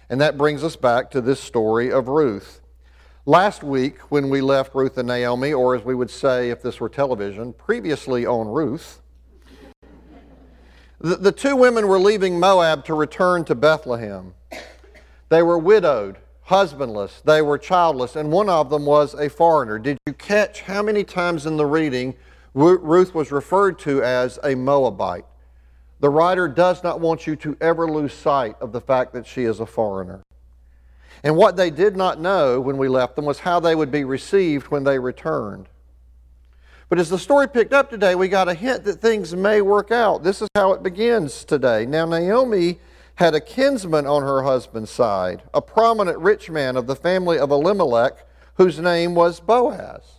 And 0.08 0.20
that 0.20 0.38
brings 0.38 0.62
us 0.62 0.76
back 0.76 1.10
to 1.12 1.20
this 1.20 1.40
story 1.40 1.90
of 1.90 2.08
Ruth. 2.08 2.60
Last 3.24 3.64
week, 3.64 3.98
when 4.12 4.30
we 4.30 4.40
left 4.40 4.72
Ruth 4.72 4.96
and 4.98 5.08
Naomi, 5.08 5.52
or 5.52 5.74
as 5.74 5.84
we 5.84 5.96
would 5.96 6.10
say 6.10 6.50
if 6.50 6.62
this 6.62 6.78
were 6.78 6.88
television, 6.88 7.52
previously 7.52 8.24
on 8.24 8.46
Ruth, 8.46 9.00
the, 11.00 11.16
the 11.16 11.32
two 11.32 11.56
women 11.56 11.88
were 11.88 11.98
leaving 11.98 12.38
Moab 12.38 12.84
to 12.84 12.94
return 12.94 13.44
to 13.46 13.56
Bethlehem. 13.56 14.34
They 15.28 15.42
were 15.42 15.58
widowed, 15.58 16.18
husbandless, 16.42 17.20
they 17.24 17.42
were 17.42 17.58
childless, 17.58 18.14
and 18.14 18.30
one 18.30 18.48
of 18.48 18.70
them 18.70 18.86
was 18.86 19.14
a 19.14 19.28
foreigner. 19.28 19.80
Did 19.80 19.98
you 20.06 20.12
catch 20.12 20.62
how 20.62 20.82
many 20.82 21.02
times 21.02 21.46
in 21.46 21.56
the 21.56 21.66
reading 21.66 22.14
Ruth 22.54 23.12
was 23.12 23.32
referred 23.32 23.76
to 23.80 24.04
as 24.04 24.38
a 24.44 24.54
Moabite? 24.54 25.26
The 26.00 26.10
writer 26.10 26.46
does 26.46 26.82
not 26.82 27.00
want 27.00 27.26
you 27.26 27.36
to 27.36 27.56
ever 27.60 27.90
lose 27.90 28.12
sight 28.12 28.56
of 28.60 28.72
the 28.72 28.80
fact 28.80 29.12
that 29.14 29.26
she 29.26 29.44
is 29.44 29.60
a 29.60 29.66
foreigner. 29.66 30.22
And 31.22 31.36
what 31.36 31.56
they 31.56 31.70
did 31.70 31.96
not 31.96 32.20
know 32.20 32.60
when 32.60 32.76
we 32.76 32.88
left 32.88 33.16
them 33.16 33.24
was 33.24 33.40
how 33.40 33.60
they 33.60 33.74
would 33.74 33.90
be 33.90 34.04
received 34.04 34.68
when 34.68 34.84
they 34.84 34.98
returned. 34.98 35.68
But 36.88 36.98
as 36.98 37.08
the 37.08 37.18
story 37.18 37.48
picked 37.48 37.72
up 37.72 37.90
today, 37.90 38.14
we 38.14 38.28
got 38.28 38.48
a 38.48 38.54
hint 38.54 38.84
that 38.84 39.00
things 39.00 39.34
may 39.34 39.60
work 39.60 39.90
out. 39.90 40.22
This 40.22 40.40
is 40.42 40.48
how 40.54 40.72
it 40.72 40.82
begins 40.82 41.44
today. 41.44 41.84
Now, 41.86 42.04
Naomi 42.04 42.78
had 43.16 43.34
a 43.34 43.40
kinsman 43.40 44.06
on 44.06 44.22
her 44.22 44.42
husband's 44.42 44.90
side, 44.90 45.42
a 45.52 45.62
prominent 45.62 46.18
rich 46.18 46.50
man 46.50 46.76
of 46.76 46.86
the 46.86 46.94
family 46.94 47.38
of 47.38 47.50
Elimelech, 47.50 48.26
whose 48.54 48.78
name 48.78 49.14
was 49.14 49.40
Boaz. 49.40 50.15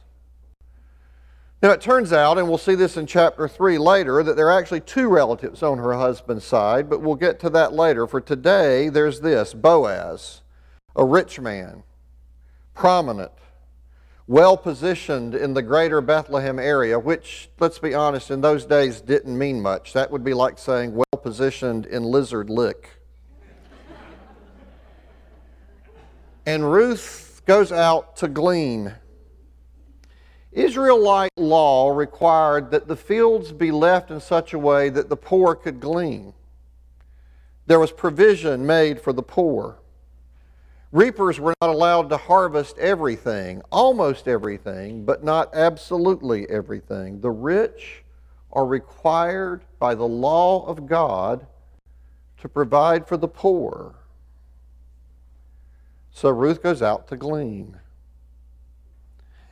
Now, 1.61 1.71
it 1.71 1.81
turns 1.81 2.13
out, 2.13 2.37
and 2.37 2.47
we'll 2.47 2.59
see 2.59 2.75
this 2.75 2.97
in 2.97 3.07
chapter 3.07 3.47
3 3.47 3.79
later, 3.79 4.21
that 4.21 4.35
there 4.35 4.47
are 4.49 4.59
actually 4.59 4.81
two 4.81 5.07
relatives 5.07 5.63
on 5.63 5.79
her 5.79 5.93
husband's 5.93 6.45
side, 6.45 6.87
but 6.87 7.01
we'll 7.01 7.15
get 7.15 7.39
to 7.39 7.49
that 7.49 7.73
later. 7.73 8.05
For 8.05 8.21
today, 8.21 8.89
there's 8.89 9.21
this 9.21 9.55
Boaz, 9.55 10.41
a 10.95 11.03
rich 11.03 11.39
man, 11.39 11.81
prominent, 12.75 13.31
well 14.27 14.55
positioned 14.55 15.33
in 15.33 15.55
the 15.55 15.63
greater 15.63 15.99
Bethlehem 15.99 16.59
area, 16.59 16.99
which, 16.99 17.49
let's 17.59 17.79
be 17.79 17.95
honest, 17.95 18.29
in 18.29 18.41
those 18.41 18.63
days 18.65 19.01
didn't 19.01 19.35
mean 19.35 19.59
much. 19.59 19.93
That 19.93 20.11
would 20.11 20.23
be 20.23 20.35
like 20.35 20.59
saying 20.59 20.93
well 20.93 21.21
positioned 21.23 21.87
in 21.87 22.03
Lizard 22.03 22.51
Lick. 22.51 23.01
and 26.45 26.71
Ruth 26.71 27.41
goes 27.45 27.71
out 27.71 28.15
to 28.17 28.27
glean. 28.27 28.93
Israelite 30.57 31.37
law 31.37 31.91
required 31.91 32.71
that 32.71 32.87
the 32.87 32.95
fields 32.95 33.51
be 33.51 33.69
left 33.69 34.09
in 34.09 34.19
such 34.19 34.53
a 34.53 34.59
way 34.59 34.89
that 34.89 35.07
the 35.07 35.15
poor 35.15 35.53
could 35.53 35.79
glean. 35.79 36.33
There 37.67 37.79
was 37.79 37.91
provision 37.91 38.65
made 38.65 38.99
for 38.99 39.13
the 39.13 39.21
poor. 39.21 39.77
Reapers 40.91 41.39
were 41.39 41.53
not 41.61 41.69
allowed 41.69 42.09
to 42.09 42.17
harvest 42.17 42.79
everything, 42.79 43.61
almost 43.71 44.27
everything, 44.27 45.05
but 45.05 45.23
not 45.23 45.53
absolutely 45.53 46.49
everything. 46.49 47.21
The 47.21 47.29
rich 47.29 48.03
are 48.51 48.65
required 48.65 49.61
by 49.77 49.93
the 49.93 50.07
law 50.07 50.65
of 50.65 50.87
God 50.87 51.45
to 52.41 52.49
provide 52.49 53.07
for 53.07 53.15
the 53.15 53.27
poor. 53.27 53.93
So 56.09 56.29
Ruth 56.29 56.63
goes 56.63 56.81
out 56.81 57.07
to 57.09 57.15
glean. 57.15 57.77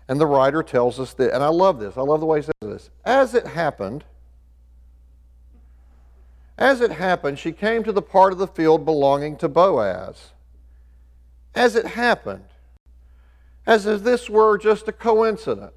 And 0.07 0.19
the 0.19 0.27
writer 0.27 0.61
tells 0.61 0.99
us 0.99 1.13
that, 1.13 1.33
and 1.33 1.43
I 1.43 1.47
love 1.47 1.79
this, 1.79 1.97
I 1.97 2.01
love 2.01 2.19
the 2.19 2.25
way 2.25 2.39
he 2.39 2.43
says 2.43 2.53
this. 2.61 2.89
As 3.03 3.33
it 3.33 3.47
happened, 3.47 4.03
as 6.57 6.79
it 6.81 6.91
happened, 6.91 7.39
she 7.39 7.51
came 7.51 7.83
to 7.83 7.91
the 7.91 8.01
part 8.01 8.31
of 8.31 8.39
the 8.39 8.47
field 8.47 8.85
belonging 8.85 9.35
to 9.37 9.49
Boaz 9.49 10.31
as 11.55 11.75
it 11.75 11.87
happened, 11.87 12.45
as 13.65 13.85
if 13.85 14.03
this 14.03 14.29
were 14.29 14.57
just 14.57 14.87
a 14.87 14.91
coincidence, 14.91 15.71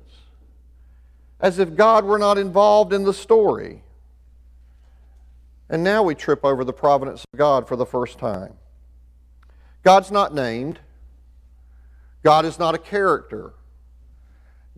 as 1.41 1.59
if 1.59 1.77
God 1.77 2.05
were 2.05 2.19
not 2.19 2.37
involved 2.37 2.93
in 2.93 3.05
the 3.05 3.15
story. 3.15 3.83
And 5.71 5.85
now 5.85 6.03
we 6.03 6.15
trip 6.15 6.45
over 6.45 6.65
the 6.65 6.73
providence 6.73 7.25
of 7.33 7.39
God 7.39 7.69
for 7.69 7.77
the 7.77 7.87
first 7.87 8.19
time. 8.19 8.55
God's 9.85 10.11
not 10.11 10.35
named. 10.35 10.81
God 12.25 12.45
is 12.45 12.59
not 12.59 12.75
a 12.75 12.79
character. 12.79 13.53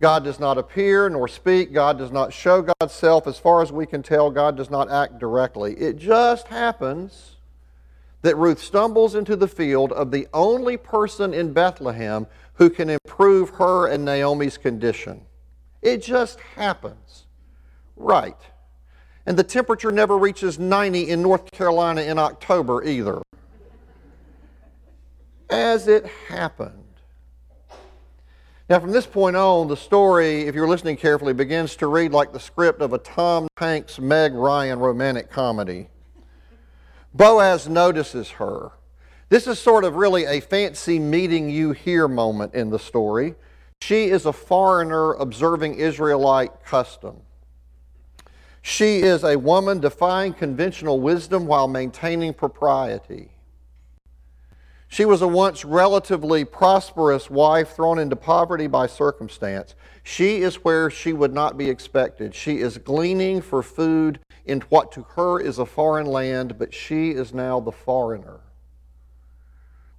God 0.01 0.23
does 0.23 0.39
not 0.39 0.57
appear 0.57 1.09
nor 1.09 1.27
speak. 1.27 1.71
God 1.71 1.99
does 1.99 2.11
not 2.11 2.33
show 2.33 2.63
God's 2.63 2.93
self. 2.93 3.27
As 3.27 3.37
far 3.37 3.61
as 3.61 3.71
we 3.71 3.85
can 3.85 4.01
tell, 4.01 4.31
God 4.31 4.57
does 4.57 4.71
not 4.71 4.89
act 4.89 5.19
directly. 5.19 5.75
It 5.75 5.97
just 5.97 6.47
happens 6.47 7.35
that 8.23 8.35
Ruth 8.35 8.59
stumbles 8.59 9.13
into 9.13 9.35
the 9.35 9.47
field 9.47 9.91
of 9.91 10.09
the 10.09 10.27
only 10.33 10.75
person 10.75 11.35
in 11.35 11.53
Bethlehem 11.53 12.25
who 12.55 12.69
can 12.69 12.89
improve 12.89 13.51
her 13.51 13.87
and 13.87 14.03
Naomi's 14.03 14.57
condition. 14.57 15.21
It 15.83 16.01
just 16.01 16.39
happens. 16.55 17.25
Right. 17.95 18.37
And 19.27 19.37
the 19.37 19.43
temperature 19.43 19.91
never 19.91 20.17
reaches 20.17 20.57
90 20.57 21.09
in 21.09 21.21
North 21.21 21.51
Carolina 21.51 22.01
in 22.01 22.17
October 22.17 22.83
either. 22.83 23.21
As 25.49 25.87
it 25.87 26.07
happened. 26.27 26.90
Now, 28.71 28.79
from 28.79 28.93
this 28.93 29.05
point 29.05 29.35
on, 29.35 29.67
the 29.67 29.75
story, 29.75 30.43
if 30.43 30.55
you're 30.55 30.65
listening 30.65 30.95
carefully, 30.95 31.33
begins 31.33 31.75
to 31.75 31.87
read 31.87 32.13
like 32.13 32.31
the 32.31 32.39
script 32.39 32.81
of 32.81 32.93
a 32.93 32.97
Tom 32.99 33.49
Hanks 33.57 33.99
Meg 33.99 34.33
Ryan 34.33 34.79
romantic 34.79 35.29
comedy. 35.29 35.89
Boaz 37.13 37.67
notices 37.67 38.29
her. 38.29 38.71
This 39.27 39.45
is 39.45 39.59
sort 39.59 39.83
of 39.83 39.97
really 39.97 40.23
a 40.23 40.39
fancy 40.39 40.99
meeting 40.99 41.49
you 41.49 41.73
here 41.73 42.07
moment 42.07 42.53
in 42.53 42.69
the 42.69 42.79
story. 42.79 43.35
She 43.81 44.05
is 44.05 44.25
a 44.25 44.31
foreigner 44.31 45.15
observing 45.15 45.75
Israelite 45.75 46.63
custom. 46.63 47.17
She 48.61 48.99
is 48.99 49.25
a 49.25 49.37
woman 49.37 49.81
defying 49.81 50.31
conventional 50.31 51.01
wisdom 51.01 51.45
while 51.45 51.67
maintaining 51.67 52.33
propriety. 52.33 53.31
She 54.91 55.05
was 55.05 55.21
a 55.21 55.27
once 55.27 55.63
relatively 55.63 56.43
prosperous 56.43 57.29
wife 57.29 57.77
thrown 57.77 57.97
into 57.97 58.17
poverty 58.17 58.67
by 58.67 58.87
circumstance. 58.87 59.73
She 60.03 60.41
is 60.41 60.65
where 60.65 60.91
she 60.91 61.13
would 61.13 61.33
not 61.33 61.57
be 61.57 61.69
expected. 61.69 62.35
She 62.35 62.57
is 62.57 62.77
gleaning 62.77 63.41
for 63.41 63.63
food 63.63 64.19
in 64.45 64.59
what 64.67 64.91
to 64.91 65.03
her 65.15 65.39
is 65.39 65.59
a 65.59 65.65
foreign 65.65 66.07
land, 66.07 66.59
but 66.59 66.73
she 66.73 67.11
is 67.11 67.33
now 67.33 67.61
the 67.61 67.71
foreigner. 67.71 68.41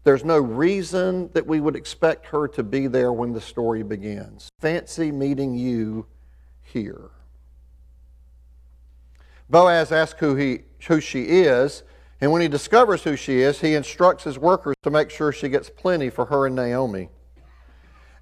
There's 0.05 0.27
no 0.27 0.37
reason 0.37 1.31
that 1.33 1.47
we 1.47 1.59
would 1.59 1.75
expect 1.75 2.27
her 2.27 2.47
to 2.49 2.63
be 2.63 2.87
there 2.87 3.15
when 3.15 3.33
the 3.33 3.41
story 3.41 3.83
begins. 3.83 4.51
Fancy 4.61 5.11
meeting 5.11 5.55
you 5.55 6.05
here. 6.61 7.09
Boaz 9.49 9.91
asks 9.91 10.21
who, 10.21 10.35
he, 10.35 10.65
who 10.87 11.01
she 11.01 11.23
is, 11.23 11.83
and 12.23 12.31
when 12.31 12.41
he 12.41 12.47
discovers 12.47 13.03
who 13.03 13.17
she 13.17 13.41
is, 13.41 13.61
he 13.61 13.75
instructs 13.75 14.23
his 14.23 14.39
workers 14.39 14.77
to 14.85 14.91
make 14.91 15.11
sure 15.11 15.33
she 15.33 15.49
gets 15.49 15.69
plenty 15.69 16.09
for 16.09 16.27
her 16.27 16.47
and 16.47 16.55
Naomi. 16.55 17.09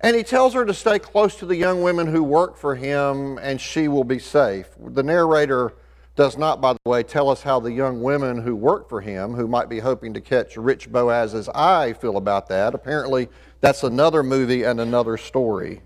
And 0.00 0.16
he 0.16 0.22
tells 0.22 0.54
her 0.54 0.64
to 0.64 0.72
stay 0.72 0.98
close 0.98 1.36
to 1.36 1.44
the 1.44 1.54
young 1.54 1.82
women 1.82 2.06
who 2.06 2.22
work 2.22 2.56
for 2.56 2.74
him 2.74 3.36
and 3.42 3.60
she 3.60 3.88
will 3.88 4.04
be 4.04 4.18
safe. 4.18 4.68
The 4.82 5.02
narrator 5.02 5.74
does 6.16 6.38
not, 6.38 6.62
by 6.62 6.72
the 6.72 6.88
way, 6.88 7.02
tell 7.02 7.28
us 7.28 7.42
how 7.42 7.60
the 7.60 7.72
young 7.72 8.00
women 8.00 8.40
who 8.40 8.56
work 8.56 8.88
for 8.88 9.02
him, 9.02 9.34
who 9.34 9.46
might 9.46 9.68
be 9.68 9.80
hoping 9.80 10.14
to 10.14 10.20
catch 10.22 10.56
rich 10.56 10.90
Boaz's 10.90 11.50
eye, 11.50 11.92
feel 11.92 12.16
about 12.16 12.48
that. 12.48 12.74
Apparently, 12.74 13.28
that's 13.60 13.82
another 13.82 14.22
movie 14.22 14.62
and 14.62 14.80
another 14.80 15.18
story. 15.18 15.82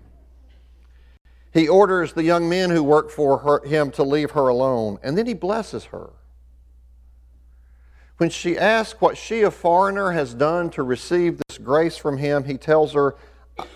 He 1.51 1.67
orders 1.67 2.13
the 2.13 2.23
young 2.23 2.47
men 2.47 2.69
who 2.69 2.81
work 2.81 3.11
for 3.11 3.39
her, 3.39 3.61
him 3.67 3.91
to 3.91 4.03
leave 4.03 4.31
her 4.31 4.47
alone, 4.47 4.99
and 5.03 5.17
then 5.17 5.25
he 5.25 5.33
blesses 5.33 5.83
her. 5.85 6.11
When 8.17 8.29
she 8.29 8.57
asks 8.57 9.01
what 9.01 9.17
she, 9.17 9.41
a 9.41 9.51
foreigner, 9.51 10.11
has 10.11 10.33
done 10.33 10.69
to 10.71 10.83
receive 10.83 11.41
this 11.47 11.57
grace 11.57 11.97
from 11.97 12.17
him, 12.17 12.45
he 12.45 12.57
tells 12.57 12.93
her, 12.93 13.15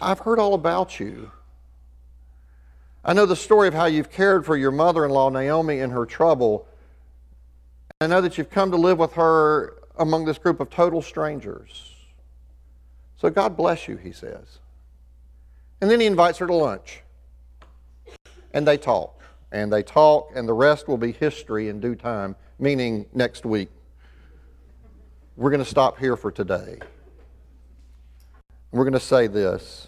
I've 0.02 0.19
heard 0.19 0.39
all 0.39 0.54
about 0.54 0.99
you. 0.99 1.32
I 3.04 3.13
know 3.13 3.25
the 3.25 3.36
story 3.36 3.67
of 3.67 3.73
how 3.73 3.86
you've 3.86 4.12
cared 4.12 4.45
for 4.45 4.56
your 4.56 4.71
mother 4.71 5.06
in 5.06 5.12
law, 5.12 5.30
Naomi, 5.30 5.80
in 5.80 5.89
her 5.89 6.06
trouble. 6.06 6.67
And 7.99 8.12
I 8.12 8.15
know 8.15 8.21
that 8.21 8.38
you've 8.38 8.49
come 8.49 8.71
to 8.71 8.78
live 8.78 8.97
with 8.97 9.13
her 9.13 9.75
among 9.97 10.25
this 10.25 10.38
group 10.38 10.60
of 10.60 10.69
total 10.69 11.02
strangers. 11.02 11.95
So 13.17 13.30
God 13.30 13.58
bless 13.58 13.88
you, 13.88 13.97
he 13.97 14.12
says. 14.13 14.60
And 15.82 15.89
then 15.89 15.99
he 15.99 16.06
invites 16.06 16.38
her 16.38 16.47
to 16.47 16.54
lunch. 16.54 17.02
And 18.54 18.67
they 18.67 18.78
talk. 18.78 19.21
And 19.52 19.71
they 19.73 19.84
talk, 19.84 20.32
and 20.36 20.47
the 20.47 20.54
rest 20.54 20.88
will 20.88 20.97
be 20.97 21.12
history 21.12 21.69
in 21.69 21.80
due 21.80 21.95
time, 21.95 22.36
meaning 22.60 23.06
next 23.13 23.45
week. 23.45 23.69
We're 25.39 25.52
going 25.52 25.63
to 25.63 25.69
stop 25.69 25.97
here 25.97 26.17
for 26.17 26.34
today. 26.34 26.80
We're 28.73 28.84
going 28.84 28.91
to 28.91 28.99
say 28.99 29.28
this 29.28 29.88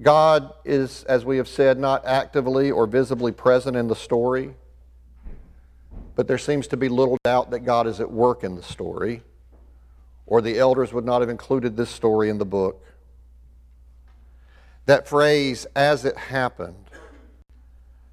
God 0.00 0.52
is, 0.64 1.02
as 1.08 1.24
we 1.24 1.38
have 1.38 1.48
said, 1.48 1.76
not 1.76 2.06
actively 2.06 2.70
or 2.70 2.86
visibly 2.86 3.32
present 3.32 3.76
in 3.76 3.88
the 3.88 3.96
story, 3.96 4.54
but 6.14 6.28
there 6.28 6.38
seems 6.38 6.68
to 6.68 6.76
be 6.76 6.88
little 6.88 7.18
doubt 7.24 7.50
that 7.50 7.64
God 7.64 7.88
is 7.88 7.98
at 7.98 8.08
work 8.08 8.44
in 8.44 8.54
the 8.54 8.62
story, 8.62 9.24
or 10.24 10.40
the 10.40 10.56
elders 10.56 10.92
would 10.92 11.04
not 11.04 11.20
have 11.20 11.28
included 11.28 11.76
this 11.76 11.90
story 11.90 12.30
in 12.30 12.38
the 12.38 12.44
book. 12.44 12.86
That 14.86 15.08
phrase, 15.08 15.66
as 15.74 16.04
it 16.04 16.16
happened, 16.16 16.92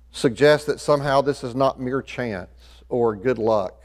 suggests 0.10 0.66
that 0.66 0.80
somehow 0.80 1.22
this 1.22 1.44
is 1.44 1.54
not 1.54 1.80
mere 1.80 2.02
chance 2.02 2.82
or 2.90 3.16
good 3.16 3.38
luck. 3.38 3.84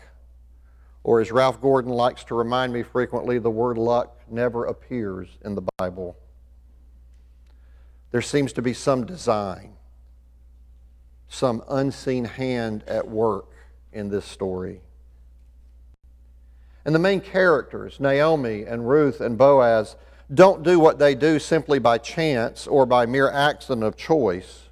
Or, 1.04 1.20
as 1.20 1.32
Ralph 1.32 1.60
Gordon 1.60 1.90
likes 1.90 2.22
to 2.24 2.34
remind 2.34 2.72
me 2.72 2.82
frequently, 2.82 3.38
the 3.38 3.50
word 3.50 3.76
luck 3.76 4.16
never 4.30 4.66
appears 4.66 5.28
in 5.44 5.54
the 5.54 5.62
Bible. 5.76 6.16
There 8.12 8.22
seems 8.22 8.52
to 8.52 8.62
be 8.62 8.72
some 8.72 9.04
design, 9.04 9.72
some 11.28 11.64
unseen 11.68 12.26
hand 12.26 12.84
at 12.86 13.08
work 13.08 13.50
in 13.92 14.10
this 14.10 14.24
story. 14.24 14.80
And 16.84 16.94
the 16.94 17.00
main 17.00 17.20
characters, 17.20 17.98
Naomi 17.98 18.64
and 18.64 18.88
Ruth 18.88 19.20
and 19.20 19.38
Boaz, 19.38 19.96
don't 20.32 20.62
do 20.62 20.78
what 20.78 20.98
they 20.98 21.14
do 21.14 21.38
simply 21.38 21.78
by 21.78 21.98
chance 21.98 22.66
or 22.66 22.86
by 22.86 23.06
mere 23.06 23.30
accident 23.30 23.84
of 23.84 23.96
choice. 23.96 24.68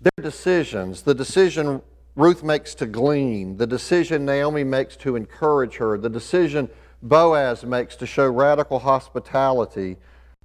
Their 0.00 0.22
decisions, 0.22 1.02
the 1.02 1.14
decision 1.14 1.82
Ruth 2.14 2.42
makes 2.42 2.74
to 2.76 2.86
glean, 2.86 3.56
the 3.56 3.66
decision 3.66 4.26
Naomi 4.26 4.64
makes 4.64 4.96
to 4.96 5.16
encourage 5.16 5.76
her, 5.76 5.96
the 5.96 6.10
decision 6.10 6.68
Boaz 7.02 7.64
makes 7.64 7.96
to 7.96 8.06
show 8.06 8.28
radical 8.28 8.78
hospitality 8.78 9.96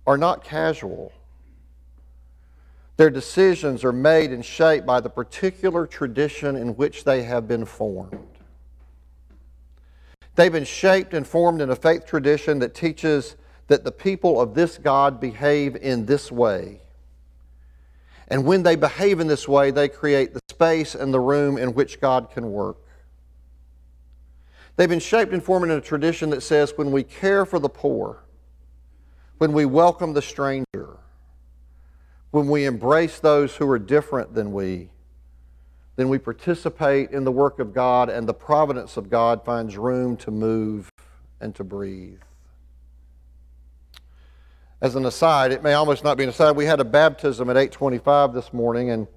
are 0.06 0.17
not 0.17 0.43
casual. 0.43 1.12
Their 2.95 3.10
decisions 3.10 3.84
are 3.84 3.91
made 3.91 4.32
and 4.32 4.43
shaped 4.43 4.86
by 4.86 5.01
the 5.01 5.10
particular 5.10 5.86
tradition 5.86 6.56
in 6.56 6.75
which 6.75 7.03
they 7.03 7.23
have 7.23 7.47
been 7.47 7.65
formed. 7.65 8.27
They've 10.36 10.51
been 10.51 10.63
shaped 10.63 11.13
and 11.13 11.27
formed 11.27 11.62
in 11.62 11.69
a 11.69 11.75
faith 11.75 12.06
tradition 12.06 12.60
that 12.60 12.73
teaches 12.73 13.36
that 13.67 13.84
the 13.84 13.91
people 13.91 14.39
of 14.39 14.53
this 14.53 14.77
God 14.77 15.19
behave 15.19 15.75
in 15.75 16.06
this 16.06 16.32
way. 16.32 16.82
And 18.28 18.46
when 18.46 18.63
they 18.63 18.76
behave 18.76 19.20
in 19.20 19.28
this 19.28 19.48
way, 19.48 19.72
they 19.72 19.88
create 19.88 20.34
the 20.34 20.42
space 20.50 20.96
and 20.96 21.13
the 21.13 21.20
room 21.20 21.58
in 21.58 21.74
which 21.74 22.02
God 22.02 22.30
can 22.32 22.52
work. 22.52 22.78
They've 24.76 24.90
been 24.90 25.00
shaped 25.00 25.34
and 25.34 25.44
formed 25.44 25.72
in 25.72 25.78
a 25.78 25.82
tradition 25.82 26.30
that 26.32 26.42
says 26.42 26.74
when 26.76 26.92
we 26.92 27.04
care 27.04 27.46
for 27.46 27.58
the 27.58 27.70
poor, 27.70 28.24
when 29.38 29.54
we 29.54 29.66
welcome 29.66 30.13
the 30.13 30.22
stranger, 30.22 30.98
when 32.32 32.48
we 32.48 32.66
embrace 32.66 33.20
those 33.20 33.56
who 33.56 33.70
are 33.70 33.80
different 33.80 34.34
than 34.34 34.52
we, 34.52 34.90
then 35.96 36.10
we 36.10 36.20
participate 36.20 37.10
in 37.10 37.24
the 37.24 37.32
work 37.32 37.58
of 37.58 37.74
God 37.74 38.10
and 38.10 38.28
the 38.28 38.34
providence 38.34 38.98
of 38.98 39.10
God 39.10 39.44
finds 39.44 39.78
room 39.78 40.16
to 40.18 40.30
move 40.30 40.92
and 41.42 41.56
to 41.56 41.63
breathe. 41.63 42.22
As 44.80 44.96
an 44.96 45.06
aside, 45.06 45.52
it 45.52 45.63
may 45.63 45.74
almost 45.74 46.04
not 46.04 46.18
be 46.18 46.24
an 46.24 46.30
aside, 46.30 46.56
we 46.56 46.66
had 46.66 46.80
a 46.80 46.86
baptism 46.86 47.50
at 47.50 47.58
825 47.58 48.34
this 48.34 48.54
morning 48.54 48.92
and 48.92 49.08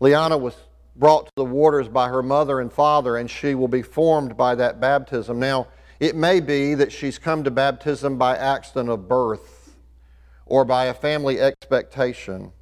Liana 0.00 0.36
was 0.36 0.54
brought 0.96 1.26
to 1.26 1.32
the 1.36 1.44
waters 1.44 1.88
by 1.88 2.08
her 2.08 2.22
mother 2.22 2.60
and 2.60 2.72
father, 2.72 3.16
and 3.16 3.30
she 3.30 3.54
will 3.54 3.68
be 3.68 3.82
formed 3.82 4.36
by 4.36 4.54
that 4.56 4.80
baptism. 4.80 5.38
Now, 5.38 5.68
it 6.00 6.16
may 6.16 6.40
be 6.40 6.74
that 6.74 6.90
she's 6.90 7.18
come 7.18 7.44
to 7.44 7.50
baptism 7.50 8.18
by 8.18 8.36
accident 8.36 8.90
of 8.90 9.08
birth 9.08 9.76
or 10.44 10.64
by 10.64 10.86
a 10.86 10.94
family 10.94 11.40
expectation, 11.40 12.52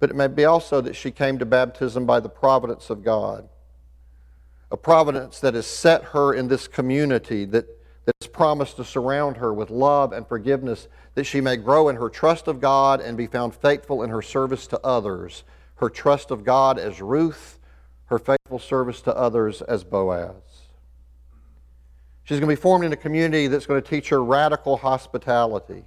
but 0.00 0.10
it 0.10 0.16
may 0.16 0.26
be 0.26 0.44
also 0.44 0.80
that 0.80 0.96
she 0.96 1.10
came 1.10 1.38
to 1.38 1.46
baptism 1.46 2.04
by 2.04 2.18
the 2.20 2.28
providence 2.28 2.90
of 2.90 3.04
God. 3.04 3.48
A 4.70 4.76
providence 4.76 5.38
that 5.40 5.54
has 5.54 5.66
set 5.66 6.02
her 6.06 6.34
in 6.34 6.48
this 6.48 6.66
community 6.66 7.44
that, 7.46 7.66
that 8.04 8.14
has 8.20 8.28
promised 8.28 8.76
to 8.76 8.84
surround 8.84 9.36
her 9.38 9.52
with 9.52 9.70
love 9.70 10.12
and 10.12 10.26
forgiveness, 10.26 10.88
that 11.14 11.24
she 11.24 11.40
may 11.40 11.56
grow 11.56 11.88
in 11.88 11.96
her 11.96 12.08
trust 12.08 12.48
of 12.48 12.60
God 12.60 13.00
and 13.00 13.16
be 13.16 13.26
found 13.26 13.54
faithful 13.54 14.02
in 14.02 14.10
her 14.10 14.22
service 14.22 14.66
to 14.68 14.80
others 14.84 15.44
her 15.76 15.90
trust 15.90 16.30
of 16.30 16.44
God 16.44 16.78
as 16.78 17.00
Ruth, 17.00 17.58
her 18.06 18.18
faithful 18.18 18.58
service 18.58 19.00
to 19.02 19.16
others 19.16 19.62
as 19.62 19.84
Boaz. 19.84 20.34
She's 22.22 22.38
going 22.38 22.48
to 22.48 22.56
be 22.56 22.60
formed 22.60 22.84
in 22.84 22.92
a 22.92 22.96
community 22.96 23.48
that's 23.48 23.66
going 23.66 23.82
to 23.82 23.88
teach 23.88 24.08
her 24.08 24.22
radical 24.22 24.78
hospitality. 24.78 25.84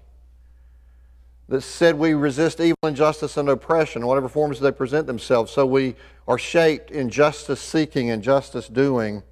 That 1.49 1.61
said, 1.61 1.97
we 1.97 2.13
resist 2.13 2.59
evil, 2.59 2.77
injustice, 2.83 3.37
and 3.37 3.47
oppression, 3.49 4.05
whatever 4.05 4.27
forms 4.27 4.59
they 4.59 4.71
present 4.71 5.07
themselves. 5.07 5.51
So 5.51 5.65
we 5.65 5.95
are 6.27 6.37
shaped 6.37 6.91
in 6.91 7.09
justice 7.09 7.61
seeking 7.61 8.11
and 8.11 8.21
justice 8.21 8.67
doing 8.67 9.23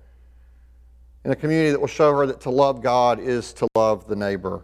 in 1.25 1.31
a 1.31 1.35
community 1.35 1.71
that 1.71 1.79
will 1.81 1.87
show 1.87 2.15
her 2.15 2.27
that 2.27 2.39
to 2.41 2.51
love 2.51 2.83
God 2.83 3.19
is 3.19 3.51
to 3.53 3.67
love 3.75 4.07
the 4.07 4.15
neighbor. 4.15 4.63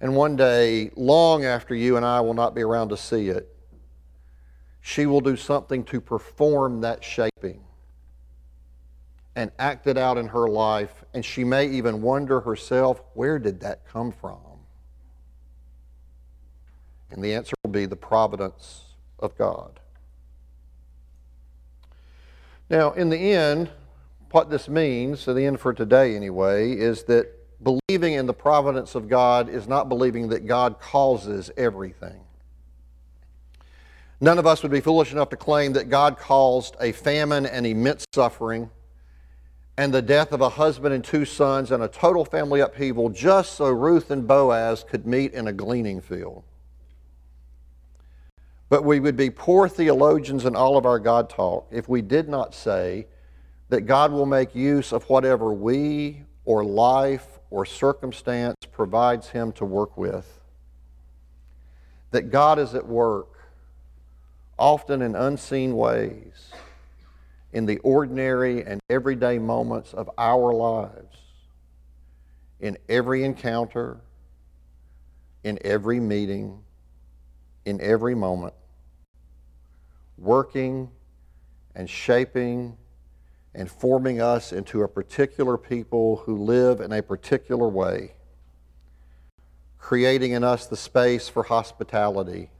And 0.00 0.14
one 0.14 0.36
day, 0.36 0.92
long 0.96 1.44
after 1.44 1.74
you 1.74 1.96
and 1.96 2.06
I 2.06 2.20
will 2.20 2.34
not 2.34 2.54
be 2.54 2.62
around 2.62 2.90
to 2.90 2.96
see 2.96 3.28
it, 3.28 3.52
she 4.80 5.06
will 5.06 5.20
do 5.20 5.36
something 5.36 5.82
to 5.84 6.00
perform 6.00 6.80
that 6.82 7.02
shaping 7.02 7.60
and 9.34 9.50
act 9.58 9.88
it 9.88 9.98
out 9.98 10.16
in 10.16 10.28
her 10.28 10.46
life. 10.46 11.04
And 11.12 11.24
she 11.24 11.42
may 11.42 11.68
even 11.68 12.00
wonder 12.00 12.40
herself, 12.40 13.02
where 13.14 13.40
did 13.40 13.60
that 13.60 13.84
come 13.86 14.12
from? 14.12 14.38
And 17.10 17.22
the 17.22 17.34
answer 17.34 17.54
will 17.64 17.72
be 17.72 17.86
the 17.86 17.96
providence 17.96 18.94
of 19.18 19.36
God. 19.36 19.80
Now, 22.70 22.92
in 22.92 23.10
the 23.10 23.18
end, 23.18 23.68
what 24.32 24.50
this 24.50 24.68
means, 24.68 25.20
so 25.20 25.34
the 25.34 25.44
end 25.44 25.60
for 25.60 25.72
today 25.72 26.16
anyway, 26.16 26.72
is 26.72 27.04
that 27.04 27.28
believing 27.62 28.14
in 28.14 28.26
the 28.26 28.34
providence 28.34 28.94
of 28.94 29.08
God 29.08 29.48
is 29.48 29.68
not 29.68 29.88
believing 29.88 30.28
that 30.28 30.46
God 30.46 30.80
causes 30.80 31.50
everything. 31.56 32.20
None 34.20 34.38
of 34.38 34.46
us 34.46 34.62
would 34.62 34.72
be 34.72 34.80
foolish 34.80 35.12
enough 35.12 35.30
to 35.30 35.36
claim 35.36 35.72
that 35.72 35.88
God 35.88 36.16
caused 36.16 36.76
a 36.80 36.92
famine 36.92 37.44
and 37.44 37.66
immense 37.66 38.04
suffering 38.14 38.70
and 39.76 39.92
the 39.92 40.02
death 40.02 40.32
of 40.32 40.40
a 40.40 40.50
husband 40.50 40.94
and 40.94 41.02
two 41.02 41.24
sons 41.24 41.72
and 41.72 41.82
a 41.82 41.88
total 41.88 42.24
family 42.24 42.60
upheaval 42.60 43.08
just 43.08 43.54
so 43.54 43.68
Ruth 43.68 44.10
and 44.10 44.26
Boaz 44.26 44.84
could 44.84 45.06
meet 45.06 45.32
in 45.32 45.48
a 45.48 45.52
gleaning 45.52 46.00
field. 46.00 46.44
But 48.68 48.84
we 48.84 49.00
would 49.00 49.16
be 49.16 49.30
poor 49.30 49.68
theologians 49.68 50.44
in 50.44 50.54
all 50.54 50.76
of 50.76 50.86
our 50.86 50.98
God 50.98 51.28
talk 51.28 51.66
if 51.70 51.88
we 51.88 52.00
did 52.00 52.28
not 52.28 52.54
say 52.54 53.06
that 53.72 53.86
God 53.86 54.12
will 54.12 54.26
make 54.26 54.54
use 54.54 54.92
of 54.92 55.02
whatever 55.04 55.50
we 55.50 56.24
or 56.44 56.62
life 56.62 57.38
or 57.48 57.64
circumstance 57.64 58.54
provides 58.70 59.30
Him 59.30 59.50
to 59.52 59.64
work 59.64 59.96
with. 59.96 60.40
That 62.10 62.30
God 62.30 62.58
is 62.58 62.74
at 62.74 62.86
work 62.86 63.30
often 64.58 65.00
in 65.00 65.16
unseen 65.16 65.74
ways, 65.74 66.50
in 67.54 67.64
the 67.64 67.78
ordinary 67.78 68.62
and 68.62 68.78
everyday 68.90 69.38
moments 69.38 69.94
of 69.94 70.10
our 70.18 70.52
lives, 70.52 71.16
in 72.60 72.76
every 72.90 73.24
encounter, 73.24 74.02
in 75.44 75.58
every 75.64 75.98
meeting, 75.98 76.62
in 77.64 77.80
every 77.80 78.14
moment, 78.14 78.52
working 80.18 80.90
and 81.74 81.88
shaping 81.88 82.76
and 83.54 83.70
forming 83.70 84.20
us 84.20 84.52
into 84.52 84.82
a 84.82 84.88
particular 84.88 85.58
people 85.58 86.16
who 86.24 86.36
live 86.36 86.80
in 86.80 86.92
a 86.92 87.02
particular 87.02 87.68
way, 87.68 88.12
creating 89.78 90.32
in 90.32 90.42
us 90.42 90.66
the 90.66 90.76
space 90.76 91.28
for 91.28 91.42
hospitality, 91.42 92.50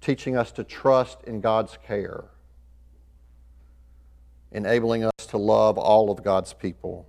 teaching 0.00 0.36
us 0.36 0.52
to 0.52 0.62
trust 0.62 1.22
in 1.24 1.40
God's 1.40 1.78
care, 1.86 2.24
enabling 4.52 5.04
us 5.04 5.26
to 5.28 5.38
love 5.38 5.78
all 5.78 6.10
of 6.10 6.22
God's 6.22 6.52
people. 6.52 7.08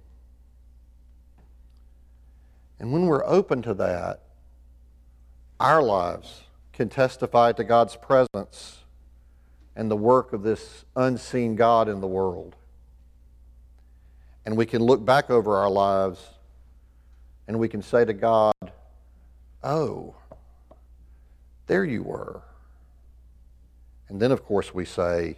And 2.80 2.94
when 2.94 3.08
we're 3.08 3.26
open 3.26 3.62
to 3.64 3.74
that, 3.74 4.24
our 5.60 5.84
lives 5.84 6.44
can 6.72 6.88
testify 6.88 7.52
to 7.52 7.66
God's 7.66 7.98
presence 7.98 8.86
and 9.80 9.90
the 9.90 9.96
work 9.96 10.34
of 10.34 10.44
this 10.44 10.84
unseen 10.98 11.56
God 11.56 11.88
in 11.88 12.02
the 12.02 12.08
world. 12.08 12.54
And 14.46 14.58
we 14.58 14.66
can 14.66 14.84
look 14.84 15.06
back 15.06 15.30
over 15.30 15.56
our 15.56 15.70
lives 15.70 16.20
and 17.48 17.58
we 17.58 17.70
can 17.70 17.82
say 17.82 18.04
to 18.04 18.12
God, 18.12 18.54
Oh, 19.64 20.16
there 21.68 21.86
you 21.86 22.04
were. 22.04 22.42
And 24.10 24.22
then, 24.22 24.34
of 24.34 24.44
course, 24.44 24.74
we 24.74 24.84
say, 24.84 25.38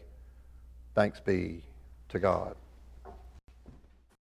Thanks 0.95 1.19
be 1.19 1.61
to 2.09 2.17
God. 2.17 2.55